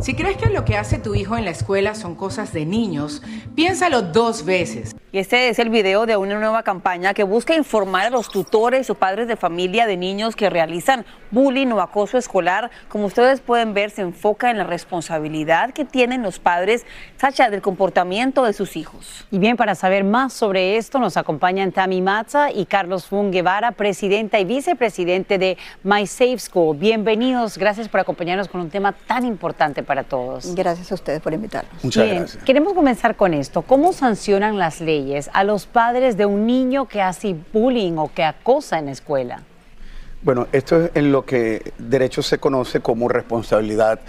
Si 0.00 0.14
crees 0.14 0.36
que 0.36 0.48
lo 0.48 0.64
que 0.64 0.76
hace 0.76 0.98
tu 0.98 1.14
hijo 1.14 1.36
en 1.36 1.44
la 1.44 1.50
escuela 1.50 1.94
son 1.94 2.14
cosas 2.14 2.52
de 2.52 2.64
niños, 2.64 3.22
piénsalo 3.54 4.02
dos 4.02 4.44
veces. 4.44 4.94
Y 5.10 5.20
este 5.20 5.48
es 5.48 5.58
el 5.58 5.70
video 5.70 6.04
de 6.04 6.18
una 6.18 6.38
nueva 6.38 6.62
campaña 6.62 7.14
que 7.14 7.22
busca 7.22 7.54
informar 7.54 8.08
a 8.08 8.10
los 8.10 8.28
tutores 8.28 8.90
o 8.90 8.94
padres 8.94 9.26
de 9.26 9.36
familia 9.36 9.86
de 9.86 9.96
niños 9.96 10.36
que 10.36 10.50
realizan 10.50 11.06
bullying 11.30 11.68
o 11.68 11.80
acoso 11.80 12.18
escolar. 12.18 12.70
Como 12.90 13.06
ustedes 13.06 13.40
pueden 13.40 13.72
ver, 13.72 13.88
se 13.88 14.02
enfoca 14.02 14.50
en 14.50 14.58
la 14.58 14.64
responsabilidad 14.64 15.70
que 15.70 15.86
tienen 15.86 16.22
los 16.22 16.38
padres, 16.38 16.84
Sacha, 17.16 17.48
del 17.48 17.62
comportamiento 17.62 18.44
de 18.44 18.52
sus 18.52 18.76
hijos. 18.76 19.26
Y 19.30 19.38
bien, 19.38 19.56
para 19.56 19.74
saber 19.74 20.04
más 20.04 20.34
sobre 20.34 20.76
esto, 20.76 20.98
nos 20.98 21.16
acompañan 21.16 21.72
Tami 21.72 22.02
Matza 22.02 22.50
y 22.50 22.66
Carlos 22.66 23.06
Fun 23.06 23.30
Guevara, 23.30 23.72
presidenta 23.72 24.38
y 24.38 24.44
vicepresidente 24.44 25.38
de 25.38 25.56
My 25.84 26.06
Safe 26.06 26.38
School. 26.38 26.76
Bienvenidos, 26.76 27.56
gracias 27.56 27.88
por 27.88 28.00
acompañarnos 28.00 28.48
con 28.48 28.60
un 28.60 28.68
tema 28.68 28.92
tan 28.92 29.24
importante 29.24 29.82
para 29.82 30.04
todos. 30.04 30.54
Gracias 30.54 30.92
a 30.92 30.94
ustedes 30.94 31.22
por 31.22 31.32
invitarnos. 31.32 31.82
Muchas 31.82 32.06
gracias. 32.06 32.44
Queremos 32.44 32.74
comenzar 32.74 33.16
con 33.16 33.32
esto. 33.32 33.62
¿Cómo 33.62 33.94
sancionan 33.94 34.58
las 34.58 34.82
leyes? 34.82 34.97
A 35.32 35.44
los 35.44 35.66
padres 35.66 36.16
de 36.16 36.26
un 36.26 36.46
niño 36.46 36.86
que 36.86 37.02
hace 37.02 37.36
bullying 37.52 37.96
o 37.98 38.10
que 38.12 38.24
acosa 38.24 38.78
en 38.78 38.86
la 38.86 38.92
escuela? 38.92 39.42
Bueno, 40.22 40.48
esto 40.52 40.82
es 40.82 40.90
en 40.94 41.12
lo 41.12 41.24
que 41.24 41.72
derecho 41.78 42.22
se 42.22 42.38
conoce 42.38 42.80
como 42.80 43.08
responsabilidad 43.08 44.00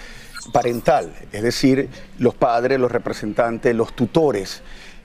parental, 0.52 1.12
es 1.32 1.44
decir, 1.44 1.90
los 2.18 2.34
padres, 2.34 2.80
los 2.80 2.92
representantes, 2.92 3.76
los 3.76 3.94
tutores 3.94 4.64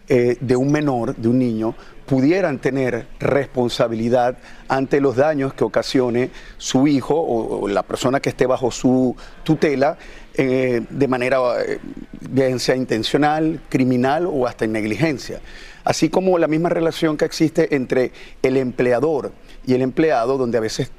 eh, 0.09 0.37
de 0.41 0.57
un 0.57 0.73
menor, 0.73 1.15
de 1.17 1.29
un 1.29 1.39
niño, 1.39 1.75
pudieran 2.07 2.59
tener 2.59 3.07
responsabilidad 3.19 4.37
ante 4.69 5.01
los 5.01 5.17
daños 5.17 5.55
que 5.55 5.65
ocasione 5.65 6.31
su 6.59 6.87
hijo 6.87 7.15
o, 7.15 7.69
la 7.69 7.83
persona 7.83 8.21
que 8.21 8.31
esté 8.31 8.47
bajo 8.47 8.71
su 8.71 9.17
tutela 9.43 9.97
eh, 10.35 10.83
de 10.89 11.09
manera, 11.09 11.39
eh, 11.67 11.79
bien 12.21 12.59
sea 12.59 12.77
intencional, 12.77 13.61
criminal 13.69 14.27
o 14.27 14.47
hasta 14.47 14.65
en 14.65 14.73
negligencia 14.73 15.41
así 15.85 16.09
como 16.09 16.39
la 16.39 16.49
misma 16.49 16.69
relación 16.69 17.17
que 17.17 17.25
existe 17.25 17.75
entre 17.75 18.13
el 18.43 18.57
empleador 18.57 19.33
y 19.67 19.75
el 19.75 19.83
empleado, 19.83 20.37
donde 20.37 20.59
a 20.59 20.63
veces 20.63 20.91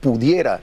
pudiera 0.00 0.60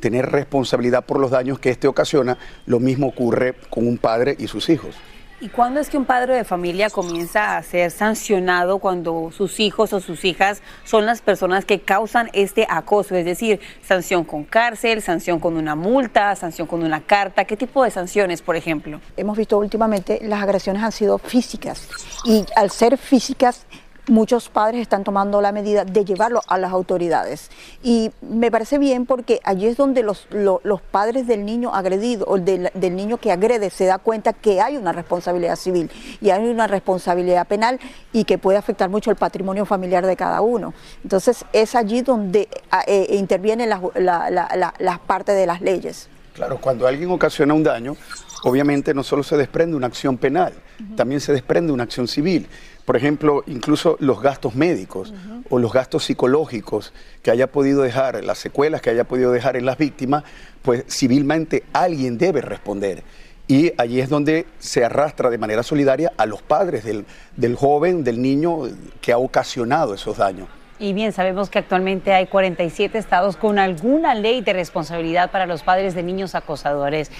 tener 0.00 0.26
responsabilidad 0.26 1.04
por 1.04 1.18
los 1.18 1.30
daños 1.30 1.58
que 1.58 1.70
éste 1.70 1.88
ocasiona, 1.88 2.38
lo 2.66 2.80
mismo 2.80 3.08
ocurre 3.08 3.54
con 3.68 3.86
un 3.86 3.98
padre 3.98 4.36
y 4.38 4.46
sus 4.46 4.68
hijos. 4.68 4.94
¿Y 5.40 5.50
cuándo 5.50 5.78
es 5.78 5.88
que 5.88 5.96
un 5.96 6.04
padre 6.04 6.34
de 6.34 6.42
familia 6.42 6.90
comienza 6.90 7.56
a 7.56 7.62
ser 7.62 7.92
sancionado 7.92 8.80
cuando 8.80 9.30
sus 9.30 9.60
hijos 9.60 9.92
o 9.92 10.00
sus 10.00 10.24
hijas 10.24 10.62
son 10.82 11.06
las 11.06 11.20
personas 11.22 11.64
que 11.64 11.80
causan 11.80 12.28
este 12.32 12.66
acoso? 12.68 13.14
Es 13.14 13.24
decir, 13.24 13.60
sanción 13.80 14.24
con 14.24 14.42
cárcel, 14.42 15.00
sanción 15.00 15.38
con 15.38 15.56
una 15.56 15.76
multa, 15.76 16.34
sanción 16.34 16.66
con 16.66 16.82
una 16.82 17.02
carta. 17.02 17.44
¿Qué 17.44 17.56
tipo 17.56 17.84
de 17.84 17.92
sanciones, 17.92 18.42
por 18.42 18.56
ejemplo? 18.56 19.00
Hemos 19.16 19.38
visto 19.38 19.56
últimamente 19.58 20.18
las 20.22 20.42
agresiones 20.42 20.82
han 20.82 20.90
sido 20.90 21.18
físicas 21.18 21.88
y 22.24 22.44
al 22.56 22.72
ser 22.72 22.98
físicas 22.98 23.64
muchos 24.08 24.48
padres 24.48 24.82
están 24.82 25.04
tomando 25.04 25.40
la 25.40 25.52
medida 25.52 25.84
de 25.84 26.04
llevarlo 26.04 26.40
a 26.46 26.58
las 26.58 26.72
autoridades. 26.72 27.50
Y 27.82 28.10
me 28.20 28.50
parece 28.50 28.78
bien 28.78 29.06
porque 29.06 29.40
allí 29.44 29.66
es 29.66 29.76
donde 29.76 30.02
los, 30.02 30.26
los 30.30 30.80
padres 30.80 31.26
del 31.26 31.44
niño 31.44 31.74
agredido 31.74 32.24
o 32.26 32.38
del, 32.38 32.70
del, 32.74 32.96
niño 32.96 33.18
que 33.18 33.32
agrede 33.32 33.70
se 33.70 33.86
da 33.86 33.98
cuenta 33.98 34.32
que 34.32 34.60
hay 34.60 34.76
una 34.76 34.92
responsabilidad 34.92 35.56
civil 35.56 35.90
y 36.20 36.30
hay 36.30 36.48
una 36.48 36.66
responsabilidad 36.66 37.46
penal 37.46 37.78
y 38.12 38.24
que 38.24 38.38
puede 38.38 38.58
afectar 38.58 38.88
mucho 38.88 39.10
el 39.10 39.16
patrimonio 39.16 39.64
familiar 39.64 40.06
de 40.06 40.16
cada 40.16 40.40
uno. 40.40 40.74
Entonces 41.02 41.44
es 41.52 41.74
allí 41.74 42.02
donde 42.02 42.48
eh, 42.86 43.06
intervienen 43.10 43.68
las, 43.68 43.80
las 43.94 44.98
partes 45.00 45.36
de 45.36 45.46
las 45.46 45.60
leyes. 45.60 46.08
Claro, 46.34 46.58
cuando 46.60 46.86
alguien 46.86 47.10
ocasiona 47.10 47.52
un 47.52 47.64
daño, 47.64 47.96
obviamente 48.44 48.94
no 48.94 49.02
solo 49.02 49.24
se 49.24 49.36
desprende 49.36 49.76
una 49.76 49.88
acción 49.88 50.16
penal, 50.16 50.52
también 50.96 51.20
se 51.20 51.32
desprende 51.32 51.72
una 51.72 51.82
acción 51.82 52.06
civil. 52.06 52.46
Por 52.88 52.96
ejemplo, 52.96 53.44
incluso 53.46 53.98
los 54.00 54.22
gastos 54.22 54.54
médicos 54.54 55.12
o 55.50 55.58
los 55.58 55.74
gastos 55.74 56.04
psicológicos 56.04 56.94
que 57.22 57.30
haya 57.30 57.46
podido 57.48 57.82
dejar, 57.82 58.24
las 58.24 58.38
secuelas 58.38 58.80
que 58.80 58.88
haya 58.88 59.04
podido 59.04 59.30
dejar 59.30 59.58
en 59.58 59.66
las 59.66 59.76
víctimas, 59.76 60.24
pues 60.62 60.86
civilmente 60.88 61.64
alguien 61.74 62.16
debe 62.16 62.40
responder. 62.40 63.02
Y 63.46 63.74
allí 63.76 64.00
es 64.00 64.08
donde 64.08 64.46
se 64.58 64.86
arrastra 64.86 65.28
de 65.28 65.36
manera 65.36 65.62
solidaria 65.62 66.14
a 66.16 66.24
los 66.24 66.40
padres 66.40 66.82
del, 66.82 67.04
del 67.36 67.56
joven, 67.56 68.04
del 68.04 68.22
niño 68.22 68.60
que 69.02 69.12
ha 69.12 69.18
ocasionado 69.18 69.92
esos 69.92 70.16
daños. 70.16 70.48
Y 70.78 70.94
bien, 70.94 71.12
sabemos 71.12 71.50
que 71.50 71.58
actualmente 71.58 72.14
hay 72.14 72.26
47 72.26 72.96
estados 72.96 73.36
con 73.36 73.58
alguna 73.58 74.14
ley 74.14 74.40
de 74.40 74.54
responsabilidad 74.54 75.30
para 75.30 75.44
los 75.44 75.62
padres 75.62 75.94
de 75.94 76.02
niños 76.02 76.34
acosadores. 76.34 77.10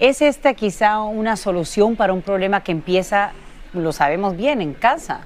¿Es 0.00 0.20
esta 0.20 0.54
quizá 0.54 1.00
una 1.00 1.36
solución 1.36 1.94
para 1.94 2.12
un 2.12 2.22
problema 2.22 2.64
que 2.64 2.72
empieza, 2.72 3.34
lo 3.72 3.92
sabemos 3.92 4.36
bien, 4.36 4.60
en 4.60 4.74
casa? 4.74 5.20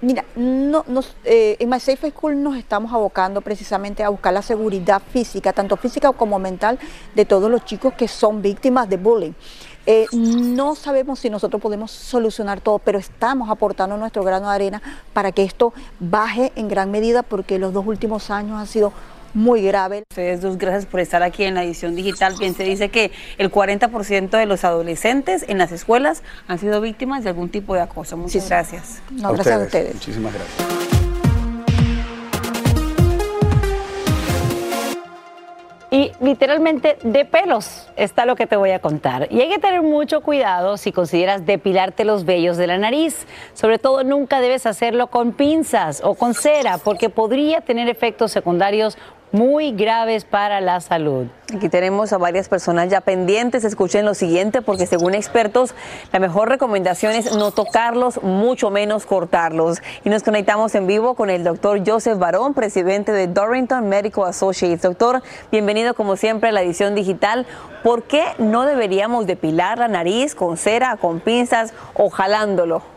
Mira, 0.00 0.24
no, 0.36 0.84
nos, 0.86 1.16
eh, 1.24 1.56
en 1.58 1.70
My 1.70 1.80
Safe 1.80 2.10
School 2.10 2.42
nos 2.42 2.56
estamos 2.56 2.92
abocando 2.92 3.40
precisamente 3.40 4.04
a 4.04 4.10
buscar 4.10 4.34
la 4.34 4.42
seguridad 4.42 5.00
física, 5.00 5.52
tanto 5.54 5.78
física 5.78 6.12
como 6.12 6.38
mental, 6.38 6.78
de 7.14 7.24
todos 7.24 7.50
los 7.50 7.64
chicos 7.64 7.94
que 7.94 8.06
son 8.06 8.42
víctimas 8.42 8.88
de 8.88 8.98
bullying. 8.98 9.32
Eh, 9.86 10.06
no 10.12 10.74
sabemos 10.74 11.20
si 11.20 11.30
nosotros 11.30 11.60
podemos 11.60 11.90
solucionar 11.90 12.60
todo, 12.60 12.78
pero 12.78 12.98
estamos 12.98 13.50
aportando 13.50 13.96
nuestro 13.96 14.24
grano 14.24 14.48
de 14.48 14.54
arena 14.54 14.82
para 15.12 15.32
que 15.32 15.42
esto 15.42 15.72
baje 16.00 16.52
en 16.56 16.68
gran 16.68 16.90
medida 16.90 17.22
porque 17.22 17.58
los 17.58 17.72
dos 17.72 17.86
últimos 17.86 18.30
años 18.30 18.58
han 18.58 18.66
sido 18.66 18.92
muy 19.34 19.62
grave. 19.62 20.04
Ustedes 20.10 20.40
dos, 20.40 20.56
gracias 20.56 20.86
por 20.86 21.00
estar 21.00 21.22
aquí 21.22 21.44
en 21.44 21.54
la 21.54 21.64
edición 21.64 21.94
digital. 21.94 22.34
Bien, 22.38 22.54
se 22.54 22.64
dice 22.64 22.88
que 22.88 23.10
el 23.38 23.50
40% 23.50 24.30
de 24.30 24.46
los 24.46 24.64
adolescentes 24.64 25.44
en 25.48 25.58
las 25.58 25.72
escuelas 25.72 26.22
han 26.48 26.58
sido 26.58 26.80
víctimas 26.80 27.24
de 27.24 27.30
algún 27.30 27.50
tipo 27.50 27.74
de 27.74 27.82
acoso. 27.82 28.16
Muchas 28.16 28.48
gracias. 28.48 29.02
gracias 29.10 29.46
a 29.48 29.58
ustedes. 29.58 29.94
Muchísimas 29.94 30.32
gracias. 30.32 30.94
Y 35.94 36.10
literalmente 36.20 36.98
de 37.04 37.24
pelos 37.24 37.88
está 37.94 38.26
lo 38.26 38.34
que 38.34 38.48
te 38.48 38.56
voy 38.56 38.72
a 38.72 38.80
contar. 38.80 39.28
Y 39.30 39.40
hay 39.40 39.48
que 39.48 39.60
tener 39.60 39.80
mucho 39.80 40.22
cuidado 40.22 40.76
si 40.76 40.90
consideras 40.90 41.46
depilarte 41.46 42.04
los 42.04 42.24
vellos 42.24 42.56
de 42.56 42.66
la 42.66 42.78
nariz. 42.78 43.28
Sobre 43.52 43.78
todo 43.78 44.02
nunca 44.02 44.40
debes 44.40 44.66
hacerlo 44.66 45.06
con 45.06 45.34
pinzas 45.34 46.00
o 46.02 46.16
con 46.16 46.34
cera 46.34 46.78
porque 46.78 47.10
podría 47.10 47.60
tener 47.60 47.88
efectos 47.88 48.32
secundarios 48.32 48.98
muy 49.34 49.72
graves 49.72 50.24
para 50.24 50.60
la 50.60 50.80
salud. 50.80 51.26
Aquí 51.52 51.68
tenemos 51.68 52.12
a 52.12 52.18
varias 52.18 52.48
personas 52.48 52.88
ya 52.88 53.00
pendientes. 53.00 53.64
Escuchen 53.64 54.04
lo 54.04 54.14
siguiente, 54.14 54.62
porque 54.62 54.86
según 54.86 55.12
expertos, 55.12 55.74
la 56.12 56.20
mejor 56.20 56.48
recomendación 56.48 57.14
es 57.14 57.36
no 57.36 57.50
tocarlos, 57.50 58.22
mucho 58.22 58.70
menos 58.70 59.06
cortarlos. 59.06 59.82
Y 60.04 60.08
nos 60.08 60.22
conectamos 60.22 60.76
en 60.76 60.86
vivo 60.86 61.14
con 61.16 61.30
el 61.30 61.42
doctor 61.42 61.82
Joseph 61.84 62.16
Barón, 62.16 62.54
presidente 62.54 63.10
de 63.10 63.26
Dorrington 63.26 63.88
Medical 63.88 64.26
Associates. 64.26 64.82
Doctor, 64.82 65.20
bienvenido 65.50 65.94
como 65.94 66.14
siempre 66.14 66.50
a 66.50 66.52
la 66.52 66.62
edición 66.62 66.94
digital. 66.94 67.44
¿Por 67.82 68.04
qué 68.04 68.22
no 68.38 68.66
deberíamos 68.66 69.26
depilar 69.26 69.78
la 69.78 69.88
nariz 69.88 70.36
con 70.36 70.56
cera, 70.56 70.96
con 70.96 71.18
pinzas 71.18 71.74
o 71.94 72.08
jalándolo? 72.08 72.93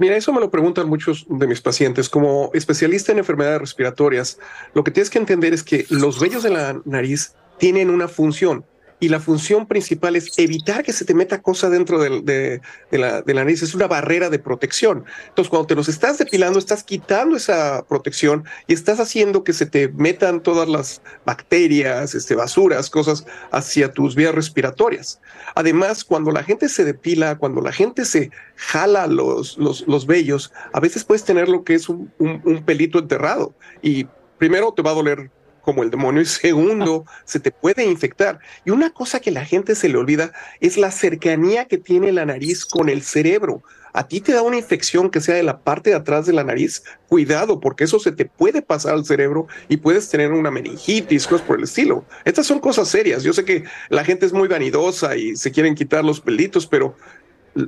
Mira, 0.00 0.16
eso 0.16 0.32
me 0.32 0.40
lo 0.40 0.50
preguntan 0.50 0.88
muchos 0.88 1.26
de 1.28 1.46
mis 1.46 1.60
pacientes. 1.60 2.08
Como 2.08 2.50
especialista 2.54 3.12
en 3.12 3.18
enfermedades 3.18 3.60
respiratorias, 3.60 4.38
lo 4.72 4.82
que 4.82 4.90
tienes 4.90 5.10
que 5.10 5.18
entender 5.18 5.52
es 5.52 5.62
que 5.62 5.84
los 5.90 6.18
vellos 6.18 6.42
de 6.42 6.48
la 6.48 6.80
nariz 6.86 7.34
tienen 7.58 7.90
una 7.90 8.08
función 8.08 8.64
y 9.00 9.08
la 9.08 9.18
función 9.18 9.66
principal 9.66 10.14
es 10.14 10.38
evitar 10.38 10.82
que 10.84 10.92
se 10.92 11.06
te 11.06 11.14
meta 11.14 11.40
cosa 11.40 11.70
dentro 11.70 11.98
de, 11.98 12.60
la, 12.90 13.22
nariz. 13.26 13.62
Es 13.62 13.74
una 13.74 13.88
barrera 13.88 14.28
de 14.28 14.38
protección. 14.38 15.04
Entonces, 15.28 15.48
cuando 15.48 15.66
te 15.66 15.74
los 15.74 15.88
estás 15.88 16.18
depilando, 16.18 16.58
estás 16.58 16.84
quitando 16.84 17.36
esa 17.36 17.84
protección 17.88 18.44
y 18.66 18.74
estás 18.74 19.00
haciendo 19.00 19.42
que 19.42 19.54
se 19.54 19.64
te 19.64 19.88
metan 19.88 20.42
todas 20.42 20.68
las 20.68 21.00
bacterias, 21.24 22.14
este, 22.14 22.34
basuras, 22.34 22.90
cosas 22.90 23.24
hacia 23.50 23.92
tus 23.92 24.14
vías 24.14 24.34
respiratorias. 24.34 25.20
Además, 25.54 26.04
cuando 26.04 26.30
la 26.30 26.42
gente 26.42 26.68
se 26.68 26.84
depila, 26.84 27.38
cuando 27.38 27.62
la 27.62 27.72
gente 27.72 28.04
se 28.04 28.30
jala 28.56 29.06
los, 29.06 29.56
los, 29.56 30.06
vellos, 30.06 30.52
a 30.72 30.80
veces 30.80 31.04
puedes 31.04 31.24
tener 31.24 31.48
lo 31.48 31.64
que 31.64 31.74
es 31.74 31.88
un, 31.88 32.12
un 32.18 32.64
pelito 32.64 32.98
enterrado 32.98 33.54
y 33.80 34.06
primero 34.38 34.72
te 34.72 34.82
va 34.82 34.90
a 34.90 34.94
doler 34.94 35.30
como 35.60 35.82
el 35.82 35.90
demonio 35.90 36.22
y 36.22 36.26
segundo, 36.26 37.04
se 37.24 37.40
te 37.40 37.50
puede 37.50 37.84
infectar. 37.84 38.38
Y 38.64 38.70
una 38.70 38.90
cosa 38.90 39.20
que 39.20 39.30
la 39.30 39.44
gente 39.44 39.74
se 39.74 39.88
le 39.88 39.98
olvida 39.98 40.32
es 40.60 40.76
la 40.76 40.90
cercanía 40.90 41.66
que 41.66 41.78
tiene 41.78 42.12
la 42.12 42.26
nariz 42.26 42.64
con 42.64 42.88
el 42.88 43.02
cerebro. 43.02 43.62
A 43.92 44.06
ti 44.06 44.20
te 44.20 44.32
da 44.32 44.42
una 44.42 44.56
infección 44.56 45.10
que 45.10 45.20
sea 45.20 45.34
de 45.34 45.42
la 45.42 45.58
parte 45.58 45.90
de 45.90 45.96
atrás 45.96 46.26
de 46.26 46.32
la 46.32 46.44
nariz, 46.44 46.84
cuidado, 47.08 47.58
porque 47.58 47.84
eso 47.84 47.98
se 47.98 48.12
te 48.12 48.24
puede 48.24 48.62
pasar 48.62 48.94
al 48.94 49.04
cerebro 49.04 49.48
y 49.68 49.78
puedes 49.78 50.08
tener 50.08 50.32
una 50.32 50.50
meningitis, 50.50 51.26
cosas 51.26 51.46
por 51.46 51.58
el 51.58 51.64
estilo. 51.64 52.04
Estas 52.24 52.46
son 52.46 52.60
cosas 52.60 52.88
serias. 52.88 53.24
Yo 53.24 53.32
sé 53.32 53.44
que 53.44 53.64
la 53.88 54.04
gente 54.04 54.26
es 54.26 54.32
muy 54.32 54.46
vanidosa 54.46 55.16
y 55.16 55.34
se 55.34 55.50
quieren 55.50 55.74
quitar 55.74 56.04
los 56.04 56.20
pelitos, 56.20 56.66
pero 56.66 56.94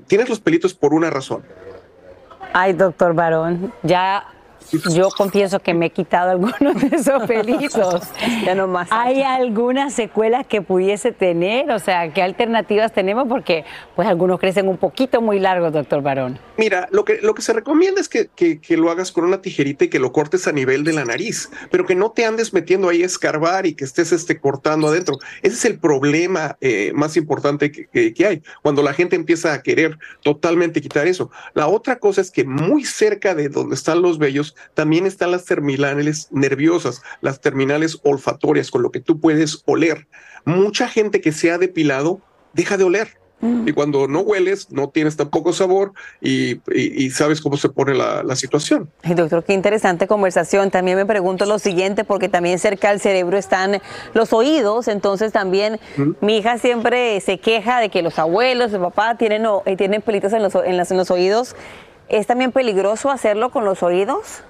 tienes 0.06 0.28
los 0.28 0.38
pelitos 0.38 0.74
por 0.74 0.94
una 0.94 1.10
razón. 1.10 1.42
Ay, 2.52 2.74
doctor 2.74 3.14
Barón, 3.14 3.72
ya 3.82 4.24
yo 4.94 5.08
confieso 5.10 5.60
que 5.60 5.74
me 5.74 5.86
he 5.86 5.90
quitado 5.90 6.30
algunos 6.30 6.80
de 6.80 6.96
esos 6.96 7.24
pelitos. 7.24 8.02
ya 8.44 8.54
no 8.54 8.66
más. 8.66 8.88
¿Hay 8.90 9.22
alguna 9.22 9.90
secuela 9.90 10.44
que 10.44 10.62
pudiese 10.62 11.12
tener? 11.12 11.70
O 11.70 11.78
sea, 11.78 12.12
¿qué 12.12 12.22
alternativas 12.22 12.92
tenemos? 12.92 13.26
Porque 13.28 13.64
pues 13.96 14.08
algunos 14.08 14.38
crecen 14.38 14.68
un 14.68 14.76
poquito 14.76 15.20
muy 15.20 15.38
largos, 15.38 15.72
doctor 15.72 16.02
Barón. 16.02 16.38
Mira, 16.56 16.88
lo 16.90 17.04
que, 17.04 17.20
lo 17.22 17.34
que 17.34 17.42
se 17.42 17.52
recomienda 17.52 18.00
es 18.00 18.08
que, 18.08 18.28
que, 18.28 18.76
lo 18.76 18.90
hagas 18.90 19.12
con 19.12 19.24
una 19.24 19.40
tijerita 19.40 19.84
y 19.84 19.88
que 19.88 19.98
lo 19.98 20.12
cortes 20.12 20.46
a 20.48 20.52
nivel 20.52 20.82
de 20.84 20.92
la 20.92 21.04
nariz, 21.04 21.50
pero 21.70 21.86
que 21.86 21.94
no 21.94 22.10
te 22.10 22.24
andes 22.24 22.52
metiendo 22.52 22.88
ahí 22.88 23.02
a 23.02 23.06
escarbar 23.06 23.66
y 23.66 23.74
que 23.74 23.84
estés 23.84 24.12
este, 24.12 24.40
cortando 24.40 24.88
adentro. 24.88 25.18
Ese 25.42 25.54
es 25.54 25.64
el 25.64 25.78
problema 25.78 26.56
eh, 26.60 26.92
más 26.94 27.16
importante 27.16 27.70
que, 27.70 28.14
que 28.14 28.26
hay, 28.26 28.42
cuando 28.62 28.82
la 28.82 28.92
gente 28.92 29.16
empieza 29.16 29.52
a 29.52 29.62
querer 29.62 29.98
totalmente 30.22 30.80
quitar 30.80 31.06
eso. 31.06 31.30
La 31.54 31.68
otra 31.68 31.98
cosa 31.98 32.20
es 32.20 32.30
que 32.30 32.44
muy 32.44 32.84
cerca 32.84 33.34
de 33.34 33.48
donde 33.48 33.74
están 33.74 34.02
los 34.02 34.18
vellos, 34.18 34.51
también 34.74 35.06
están 35.06 35.30
las 35.30 35.44
terminales 35.44 36.28
nerviosas, 36.30 37.02
las 37.20 37.40
terminales 37.40 37.98
olfatorias, 38.02 38.70
con 38.70 38.82
lo 38.82 38.90
que 38.90 39.00
tú 39.00 39.20
puedes 39.20 39.62
oler. 39.66 40.06
Mucha 40.44 40.88
gente 40.88 41.20
que 41.20 41.32
se 41.32 41.50
ha 41.50 41.58
depilado 41.58 42.20
deja 42.52 42.76
de 42.76 42.84
oler. 42.84 43.22
Mm. 43.42 43.66
Y 43.66 43.72
cuando 43.72 44.06
no 44.06 44.20
hueles, 44.20 44.70
no 44.70 44.88
tienes 44.88 45.16
tampoco 45.16 45.52
sabor 45.52 45.92
y, 46.20 46.60
sabes 47.10 47.40
cómo 47.40 47.56
se 47.56 47.68
pone 47.68 47.92
la, 47.92 48.36
situación. 48.36 48.88
doctor, 49.04 49.44
qué 49.44 49.52
interesante 49.52 50.06
conversación. 50.06 50.70
También 50.70 50.96
me 50.96 51.04
pregunto 51.04 51.44
lo 51.44 51.58
siguiente, 51.58 52.04
porque 52.04 52.28
también 52.28 52.58
cerca 52.58 52.90
del 52.90 53.00
cerebro 53.00 53.36
están 53.36 53.82
los 54.14 54.32
oídos. 54.32 54.86
Entonces 54.88 55.32
también 55.32 55.80
mi 56.20 56.38
hija 56.38 56.56
siempre 56.58 57.20
se 57.20 57.38
queja 57.38 57.80
de 57.80 57.88
que 57.88 58.02
los 58.02 58.18
abuelos, 58.18 58.72
el 58.72 58.80
papá 58.80 59.16
tienen, 59.16 59.44
eh, 59.66 59.76
tienen 59.76 60.02
pelitos 60.02 60.32
en 60.32 60.42
los, 60.42 60.54
en, 60.54 60.80
en 60.80 60.96
los 60.96 61.10
oídos. 61.10 61.56
¿Es 62.12 62.26
también 62.26 62.52
peligroso 62.52 63.10
hacerlo 63.10 63.50
con 63.50 63.64
los 63.64 63.82
oídos? 63.82 64.42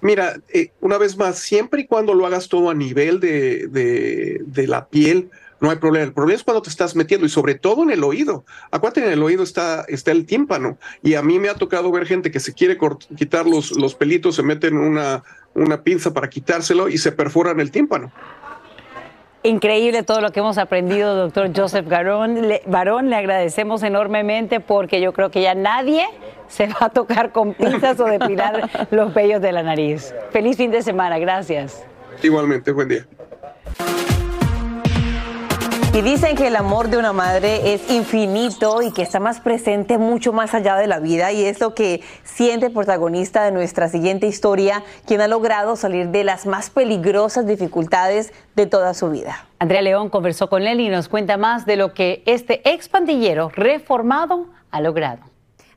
Mira, 0.00 0.34
eh, 0.52 0.72
una 0.80 0.98
vez 0.98 1.16
más, 1.16 1.38
siempre 1.38 1.82
y 1.82 1.86
cuando 1.86 2.12
lo 2.12 2.26
hagas 2.26 2.48
todo 2.48 2.70
a 2.70 2.74
nivel 2.74 3.20
de, 3.20 4.66
la 4.66 4.88
piel, 4.88 5.30
no 5.60 5.70
hay 5.70 5.76
problema. 5.76 6.06
El 6.06 6.12
problema 6.12 6.36
es 6.36 6.42
cuando 6.42 6.60
te 6.60 6.70
estás 6.70 6.96
metiendo 6.96 7.24
y 7.24 7.28
sobre 7.28 7.54
todo 7.54 7.84
en 7.84 7.90
el 7.90 8.02
oído. 8.02 8.44
Acuérdate, 8.72 9.06
en 9.06 9.12
el 9.12 9.22
oído 9.22 9.44
está, 9.44 9.84
está 9.86 10.10
el 10.10 10.26
tímpano. 10.26 10.76
Y 11.00 11.14
a 11.14 11.22
mí 11.22 11.38
me 11.38 11.48
ha 11.48 11.54
tocado 11.54 11.92
ver 11.92 12.04
gente 12.04 12.32
que 12.32 12.40
se 12.40 12.52
quiere 12.52 12.76
quitar 13.16 13.46
los, 13.46 13.78
los 13.78 13.94
pelitos, 13.94 14.34
se 14.34 14.42
meten 14.42 14.76
una, 14.76 15.22
una 15.54 15.82
pinza 15.84 16.12
para 16.12 16.28
quitárselo 16.28 16.88
y 16.88 16.98
se 16.98 17.12
perforan 17.12 17.60
el 17.60 17.70
tímpano. 17.70 18.12
Increíble 19.48 20.02
todo 20.02 20.20
lo 20.20 20.30
que 20.30 20.40
hemos 20.40 20.58
aprendido, 20.58 21.16
doctor 21.16 21.50
Joseph 21.56 21.88
Garón. 21.88 22.48
Le, 22.48 22.60
Barón, 22.66 23.08
le 23.08 23.16
agradecemos 23.16 23.82
enormemente 23.82 24.60
porque 24.60 25.00
yo 25.00 25.14
creo 25.14 25.30
que 25.30 25.40
ya 25.40 25.54
nadie 25.54 26.04
se 26.48 26.66
va 26.66 26.76
a 26.80 26.88
tocar 26.90 27.32
con 27.32 27.54
pinzas 27.54 27.98
o 27.98 28.04
depilar 28.04 28.68
los 28.90 29.14
vellos 29.14 29.40
de 29.40 29.52
la 29.52 29.62
nariz. 29.62 30.14
Feliz 30.32 30.58
fin 30.58 30.70
de 30.70 30.82
semana, 30.82 31.18
gracias. 31.18 31.82
Igualmente, 32.22 32.72
buen 32.72 32.88
día. 32.88 33.06
Y 35.98 36.02
dicen 36.02 36.36
que 36.36 36.46
el 36.46 36.54
amor 36.54 36.90
de 36.90 36.96
una 36.96 37.12
madre 37.12 37.74
es 37.74 37.90
infinito 37.90 38.82
y 38.82 38.92
que 38.92 39.02
está 39.02 39.18
más 39.18 39.40
presente 39.40 39.98
mucho 39.98 40.32
más 40.32 40.54
allá 40.54 40.76
de 40.76 40.86
la 40.86 41.00
vida 41.00 41.32
y 41.32 41.44
es 41.44 41.58
lo 41.58 41.74
que 41.74 42.02
siente 42.22 42.66
el 42.66 42.72
protagonista 42.72 43.42
de 43.42 43.50
nuestra 43.50 43.88
siguiente 43.88 44.28
historia, 44.28 44.84
quien 45.08 45.22
ha 45.22 45.26
logrado 45.26 45.74
salir 45.74 46.10
de 46.10 46.22
las 46.22 46.46
más 46.46 46.70
peligrosas 46.70 47.48
dificultades 47.48 48.32
de 48.54 48.66
toda 48.66 48.94
su 48.94 49.10
vida. 49.10 49.48
Andrea 49.58 49.82
León 49.82 50.08
conversó 50.08 50.48
con 50.48 50.62
él 50.62 50.78
y 50.78 50.88
nos 50.88 51.08
cuenta 51.08 51.36
más 51.36 51.66
de 51.66 51.74
lo 51.74 51.92
que 51.94 52.22
este 52.26 52.60
ex 52.72 52.88
pandillero 52.88 53.48
reformado 53.48 54.46
ha 54.70 54.80
logrado. 54.80 55.27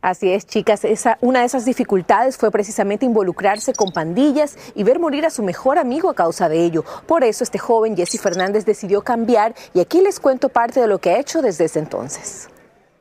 Así 0.02 0.32
es, 0.32 0.48
chicas. 0.48 0.84
Esa, 0.84 1.18
una 1.22 1.42
de 1.42 1.46
esas 1.46 1.64
dificultades 1.64 2.38
fue 2.38 2.50
precisamente 2.50 3.06
involucrarse 3.06 3.74
con 3.74 3.92
pandillas 3.92 4.58
y 4.74 4.84
ver 4.84 5.00
morir 5.00 5.26
a 5.26 5.30
su 5.30 5.44
mejor 5.44 5.78
amigo 5.78 6.10
a 6.10 6.16
causa 6.16 6.50
de 6.50 6.66
ello. 6.66 6.84
Por 7.06 7.24
eso 7.24 7.44
este 7.44 7.60
joven 7.60 7.96
Jesse 7.96 8.20
Fernández 8.20 8.66
decidió 8.66 9.04
cambiar 9.04 9.54
y 9.74 9.80
aquí 9.80 10.02
les 10.02 10.20
cuento 10.20 10.50
parte 10.50 10.80
de 10.80 10.88
lo 10.88 10.98
que 10.98 11.12
ha 11.12 11.20
hecho 11.20 11.42
desde 11.42 11.66
ese 11.66 11.80
entonces. 11.80 12.50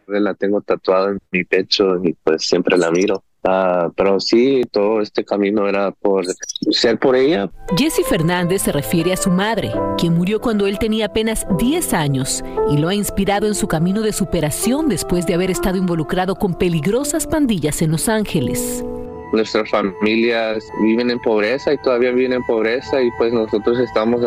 La 0.06 0.34
tengo 0.34 0.60
tatuada 0.60 1.10
en 1.10 1.20
mi 1.30 1.44
pecho 1.44 1.96
y 2.02 2.12
pues 2.12 2.42
siempre 2.42 2.76
la 2.76 2.90
miro. 2.90 3.22
Ah, 3.44 3.90
pero 3.96 4.20
sí, 4.20 4.62
todo 4.70 5.00
este 5.00 5.24
camino 5.24 5.66
era 5.66 5.92
por 5.92 6.26
ser 6.70 6.98
por 6.98 7.16
ella. 7.16 7.50
Jesse 7.76 8.04
Fernández 8.06 8.62
se 8.62 8.72
refiere 8.72 9.12
a 9.12 9.16
su 9.16 9.30
madre, 9.30 9.72
quien 9.96 10.14
murió 10.14 10.40
cuando 10.40 10.66
él 10.66 10.78
tenía 10.78 11.06
apenas 11.06 11.46
10 11.58 11.94
años 11.94 12.42
y 12.70 12.76
lo 12.76 12.88
ha 12.88 12.94
inspirado 12.94 13.46
en 13.46 13.54
su 13.54 13.66
camino 13.66 14.02
de 14.02 14.12
superación 14.12 14.88
después 14.88 15.26
de 15.26 15.34
haber 15.34 15.50
estado 15.50 15.78
involucrado 15.78 16.36
con 16.36 16.54
peligrosas 16.54 17.26
pandillas 17.26 17.80
en 17.80 17.92
Los 17.92 18.08
Ángeles. 18.08 18.84
Nuestras 19.32 19.70
familias 19.70 20.64
viven 20.82 21.10
en 21.10 21.20
pobreza 21.20 21.72
y 21.72 21.78
todavía 21.78 22.10
viven 22.10 22.32
en 22.32 22.42
pobreza 22.44 23.00
y 23.00 23.10
pues 23.16 23.32
nosotros 23.32 23.78
estamos 23.78 24.22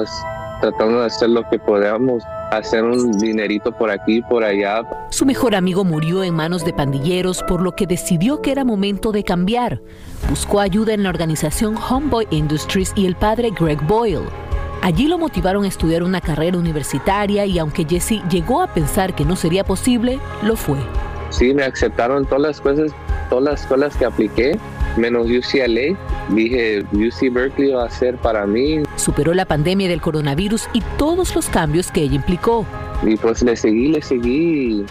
tratando 0.64 1.02
de 1.02 1.08
hacer 1.08 1.30
lo 1.30 1.44
que 1.50 1.60
podamos 1.60 2.24
hacer 2.52 2.86
un 2.86 3.18
dinerito 3.20 3.70
por 3.74 3.92
aquí, 3.92 4.22
por 4.22 4.46
allá. 4.46 4.82
Su 5.10 5.26
mejor 5.26 5.56
amigo 5.56 5.84
murió 5.84 6.24
en 6.24 6.34
manos 6.34 6.64
de 6.64 6.72
pandilleros, 6.72 7.44
por 7.44 7.62
lo 7.62 7.74
que 7.74 7.86
decidió 7.86 8.42
que 8.42 8.54
era 8.54 8.64
momento 8.64 9.12
de 9.12 9.26
cambiar. 9.26 9.82
Buscó 10.30 10.62
ayuda 10.62 10.94
en 10.94 11.04
la 11.04 11.10
organización 11.10 11.76
Homeboy 11.76 12.28
Industries 12.32 12.94
y 12.96 13.08
el 13.08 13.18
padre 13.18 13.52
Greg 13.52 13.82
Boyle. 13.86 14.30
Allí 14.82 15.08
lo 15.08 15.18
motivaron 15.18 15.66
a 15.66 15.68
estudiar 15.68 16.02
una 16.02 16.22
carrera 16.22 16.58
universitaria 16.58 17.46
y 17.46 17.60
aunque 17.60 17.86
Jesse 17.86 18.22
llegó 18.30 18.62
a 18.62 18.68
pensar 18.68 19.16
que 19.16 19.26
no 19.26 19.36
sería 19.36 19.66
posible, 19.66 20.18
lo 20.44 20.56
fue. 20.56 20.78
Sí, 21.30 21.54
me 21.54 21.64
aceptaron 21.64 22.26
todas 22.26 22.42
las 22.42 22.62
cosas, 22.62 22.94
todas 23.30 23.44
las 23.44 23.62
escuelas 23.62 23.98
que 23.98 24.06
apliqué 24.06 24.58
menos 24.98 25.28
UCLA. 25.28 25.98
Dije, 26.30 26.84
UC 26.94 27.34
Berkeley 27.34 27.72
va 27.72 27.86
a 27.86 27.90
ser 27.90 28.18
para 28.18 28.46
mí. 28.46 28.84
Superó 28.96 29.34
la 29.34 29.46
pandemia 29.46 29.88
del 29.88 30.02
coronavirus 30.02 30.68
y 30.74 30.82
todos 30.98 31.36
los 31.36 31.48
cambios 31.48 31.92
que 31.92 32.02
ella 32.02 32.16
implicó. 32.16 32.66
Y 33.04 33.18
pues 33.18 33.42
le 33.42 33.56
seguí, 33.56 33.90
le 33.90 34.02
seguí. 34.02 34.86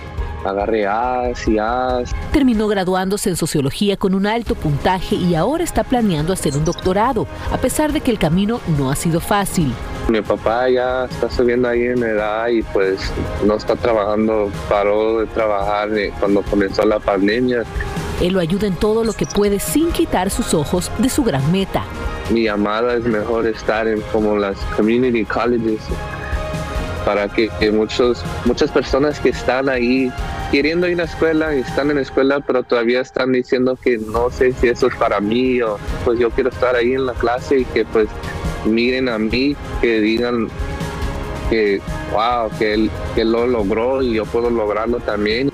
Agarré 0.44 0.86
A's 0.86 1.46
y 1.46 1.58
A's. 1.58 2.12
Terminó 2.32 2.66
graduándose 2.66 3.30
en 3.30 3.36
sociología 3.36 3.96
con 3.96 4.14
un 4.14 4.26
alto 4.26 4.54
puntaje 4.54 5.14
y 5.14 5.34
ahora 5.34 5.62
está 5.62 5.84
planeando 5.84 6.32
hacer 6.32 6.56
un 6.56 6.64
doctorado, 6.64 7.28
a 7.52 7.58
pesar 7.58 7.92
de 7.92 8.00
que 8.00 8.10
el 8.10 8.18
camino 8.18 8.60
no 8.76 8.90
ha 8.90 8.96
sido 8.96 9.20
fácil. 9.20 9.72
Mi 10.08 10.20
papá 10.20 10.68
ya 10.68 11.04
está 11.04 11.30
subiendo 11.30 11.68
ahí 11.68 11.82
en 11.82 12.02
edad 12.02 12.48
y 12.48 12.62
pues 12.62 13.12
no 13.46 13.54
está 13.54 13.76
trabajando, 13.76 14.50
paró 14.68 15.20
de 15.20 15.26
trabajar 15.26 15.90
cuando 16.18 16.42
comenzó 16.42 16.84
la 16.84 16.98
pandemia. 16.98 17.62
Él 18.22 18.34
lo 18.34 18.40
ayuda 18.40 18.68
en 18.68 18.76
todo 18.76 19.02
lo 19.02 19.14
que 19.14 19.26
puede 19.26 19.58
sin 19.58 19.90
quitar 19.90 20.30
sus 20.30 20.54
ojos 20.54 20.92
de 20.98 21.08
su 21.08 21.24
gran 21.24 21.50
meta. 21.50 21.84
Mi 22.30 22.44
llamada 22.44 22.94
es 22.94 23.02
mejor 23.02 23.46
estar 23.48 23.88
en 23.88 24.00
como 24.12 24.36
las 24.36 24.56
community 24.76 25.24
colleges 25.24 25.80
para 27.04 27.28
que, 27.28 27.50
muchos, 27.72 28.24
muchas 28.44 28.70
personas 28.70 29.18
que 29.18 29.30
están 29.30 29.68
ahí 29.68 30.08
queriendo 30.52 30.86
ir 30.86 30.94
a 31.00 31.04
la 31.04 31.10
escuela 31.10 31.56
y 31.56 31.60
están 31.60 31.90
en 31.90 31.96
la 31.96 32.02
escuela 32.02 32.38
pero 32.38 32.62
todavía 32.62 33.00
están 33.00 33.32
diciendo 33.32 33.76
que 33.82 33.98
no 33.98 34.30
sé 34.30 34.52
si 34.52 34.68
eso 34.68 34.86
es 34.86 34.94
para 34.94 35.20
mí 35.20 35.60
o 35.60 35.78
pues 36.04 36.20
yo 36.20 36.30
quiero 36.30 36.50
estar 36.50 36.76
ahí 36.76 36.92
en 36.92 37.06
la 37.06 37.14
clase 37.14 37.60
y 37.60 37.64
que 37.64 37.84
pues 37.84 38.08
miren 38.64 39.08
a 39.08 39.18
mí, 39.18 39.56
que 39.80 40.00
digan 40.00 40.46
que 41.50 41.80
wow, 42.12 42.50
que 42.58 42.74
él, 42.74 42.90
que 43.14 43.24
lo 43.24 43.46
logró 43.46 44.00
y 44.00 44.14
yo 44.14 44.24
puedo 44.24 44.48
lograrlo 44.48 44.98
también. 44.98 45.51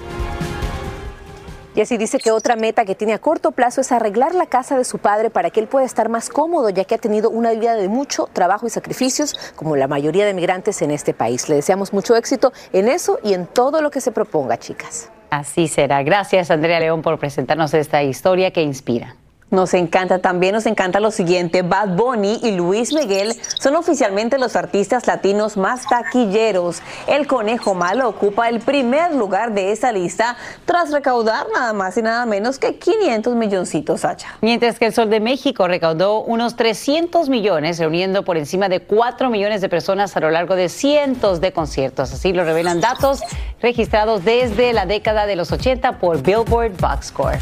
Y 1.79 1.81
así 1.81 1.97
dice 1.97 2.19
que 2.19 2.33
otra 2.33 2.57
meta 2.57 2.85
que 2.85 2.97
tiene 2.97 3.13
a 3.13 3.21
corto 3.21 3.53
plazo 3.53 3.83
es 3.83 3.93
arreglar 3.93 4.35
la 4.35 4.47
casa 4.47 4.77
de 4.77 4.85
su 4.85 4.99
padre 4.99 5.31
para 5.31 5.51
que 5.51 5.61
él 5.61 5.69
pueda 5.69 5.87
estar 5.87 6.09
más 6.09 6.29
cómodo, 6.29 6.71
ya 6.71 6.83
que 6.83 6.97
ha 6.97 6.99
tenido 6.99 7.31
una 7.31 7.53
vida 7.53 7.77
de 7.77 7.89
mucho 7.89 8.29
trabajo 8.33 8.67
y 8.67 8.71
sacrificios, 8.71 9.39
como 9.55 9.77
la 9.77 9.87
mayoría 9.87 10.27
de 10.27 10.35
migrantes 10.35 10.83
en 10.83 10.91
este 10.91 11.15
país. 11.15 11.49
Le 11.49 11.55
deseamos 11.55 11.93
mucho 11.93 12.17
éxito 12.17 12.53
en 12.73 12.89
eso 12.89 13.21
y 13.23 13.33
en 13.33 13.47
todo 13.47 13.81
lo 13.81 13.93
que 13.93 14.01
se 14.01 14.11
proponga, 14.11 14.59
chicas. 14.59 15.09
Así 15.31 15.69
será. 15.69 16.03
Gracias, 16.03 16.51
Andrea 16.51 16.81
León, 16.81 17.01
por 17.01 17.17
presentarnos 17.21 17.73
esta 17.75 18.03
historia 18.03 18.51
que 18.51 18.63
inspira. 18.63 19.15
Nos 19.51 19.73
encanta, 19.73 20.19
también 20.19 20.55
nos 20.55 20.67
encanta 20.67 21.01
lo 21.01 21.11
siguiente, 21.11 21.63
Bad 21.63 21.97
Bunny 21.97 22.39
y 22.43 22.51
Luis 22.51 22.93
Miguel 22.93 23.35
son 23.59 23.77
oficialmente 23.77 24.39
los 24.39 24.57
artistas 24.57 25.07
latinos 25.07 25.57
más 25.57 25.87
taquilleros. 25.89 26.83
El 27.07 27.27
Conejo 27.27 27.75
Malo 27.75 28.11
ocupa 28.11 28.51
el 28.51 28.61
primer 28.61 29.15
lugar 29.15 29.55
de 29.55 29.73
esa 29.73 29.91
lista 29.91 30.37
tras 30.67 30.93
recaudar 30.93 31.47
nada 31.55 31.73
más 31.73 31.97
y 31.97 32.03
nada 32.03 32.27
menos 32.27 32.59
que 32.59 32.77
500 32.77 33.35
milloncitos, 33.37 34.03
Sacha. 34.03 34.29
Mientras 34.43 34.79
que 34.79 34.85
el 34.85 34.93
Sol 34.93 35.09
de 35.09 35.21
México 35.21 35.67
recaudó 35.67 36.21
unos 36.25 36.55
300 36.55 37.31
millones, 37.31 37.79
reuniendo 37.79 38.25
por 38.25 38.37
encima 38.37 38.69
de 38.69 38.81
4 38.81 39.31
millones 39.31 39.63
de 39.63 39.71
personas 39.71 40.15
a 40.15 40.21
lo 40.21 40.31
largo 40.31 40.57
de 40.57 40.69
cientos 40.69 41.41
de 41.41 41.53
conciertos. 41.55 42.13
Así 42.13 42.35
lo 42.35 42.45
revelan 42.45 42.83
datos 42.83 43.23
registrados 43.63 44.27
desde 44.27 44.75
la 44.75 44.85
década 44.85 45.25
de 45.25 45.37
los 45.37 45.53
80 45.53 45.99
por 46.01 46.23
Billboard 46.23 46.77
Box 46.79 47.07
Score. 47.07 47.39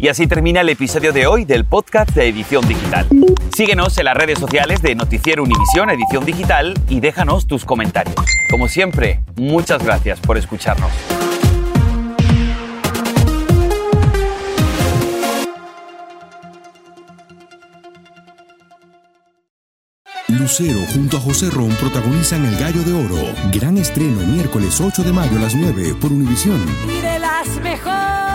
Y 0.00 0.08
así 0.08 0.26
termina 0.26 0.62
el 0.62 0.68
episodio 0.70 1.12
de 1.12 1.26
hoy 1.26 1.44
del 1.44 1.66
podcast 1.66 2.12
de 2.12 2.26
Edición 2.26 2.66
Digital. 2.66 3.06
Síguenos 3.54 3.98
en 3.98 4.06
las 4.06 4.16
redes 4.16 4.38
sociales 4.38 4.80
de 4.80 4.94
Noticiero 4.94 5.42
Univisión 5.42 5.90
Edición 5.90 6.24
Digital 6.24 6.72
y 6.88 7.00
déjanos 7.00 7.46
tus 7.46 7.66
comentarios. 7.66 8.16
Como 8.50 8.66
siempre, 8.66 9.20
muchas 9.36 9.84
gracias 9.84 10.18
por 10.18 10.38
escucharnos. 10.38 10.90
Lucero 20.28 20.80
junto 20.94 21.18
a 21.18 21.20
José 21.20 21.50
Ron 21.50 21.74
protagonizan 21.74 22.46
El 22.46 22.56
Gallo 22.58 22.82
de 22.84 22.94
Oro. 22.94 23.34
Gran 23.52 23.76
estreno 23.76 24.22
miércoles 24.22 24.80
8 24.80 25.02
de 25.02 25.12
mayo 25.12 25.36
a 25.36 25.42
las 25.42 25.54
9 25.54 25.94
por 26.00 26.10
Univisión. 26.10 26.64
Y 26.88 27.02
de 27.02 27.18
las 27.18 27.46
mejores 27.60 28.29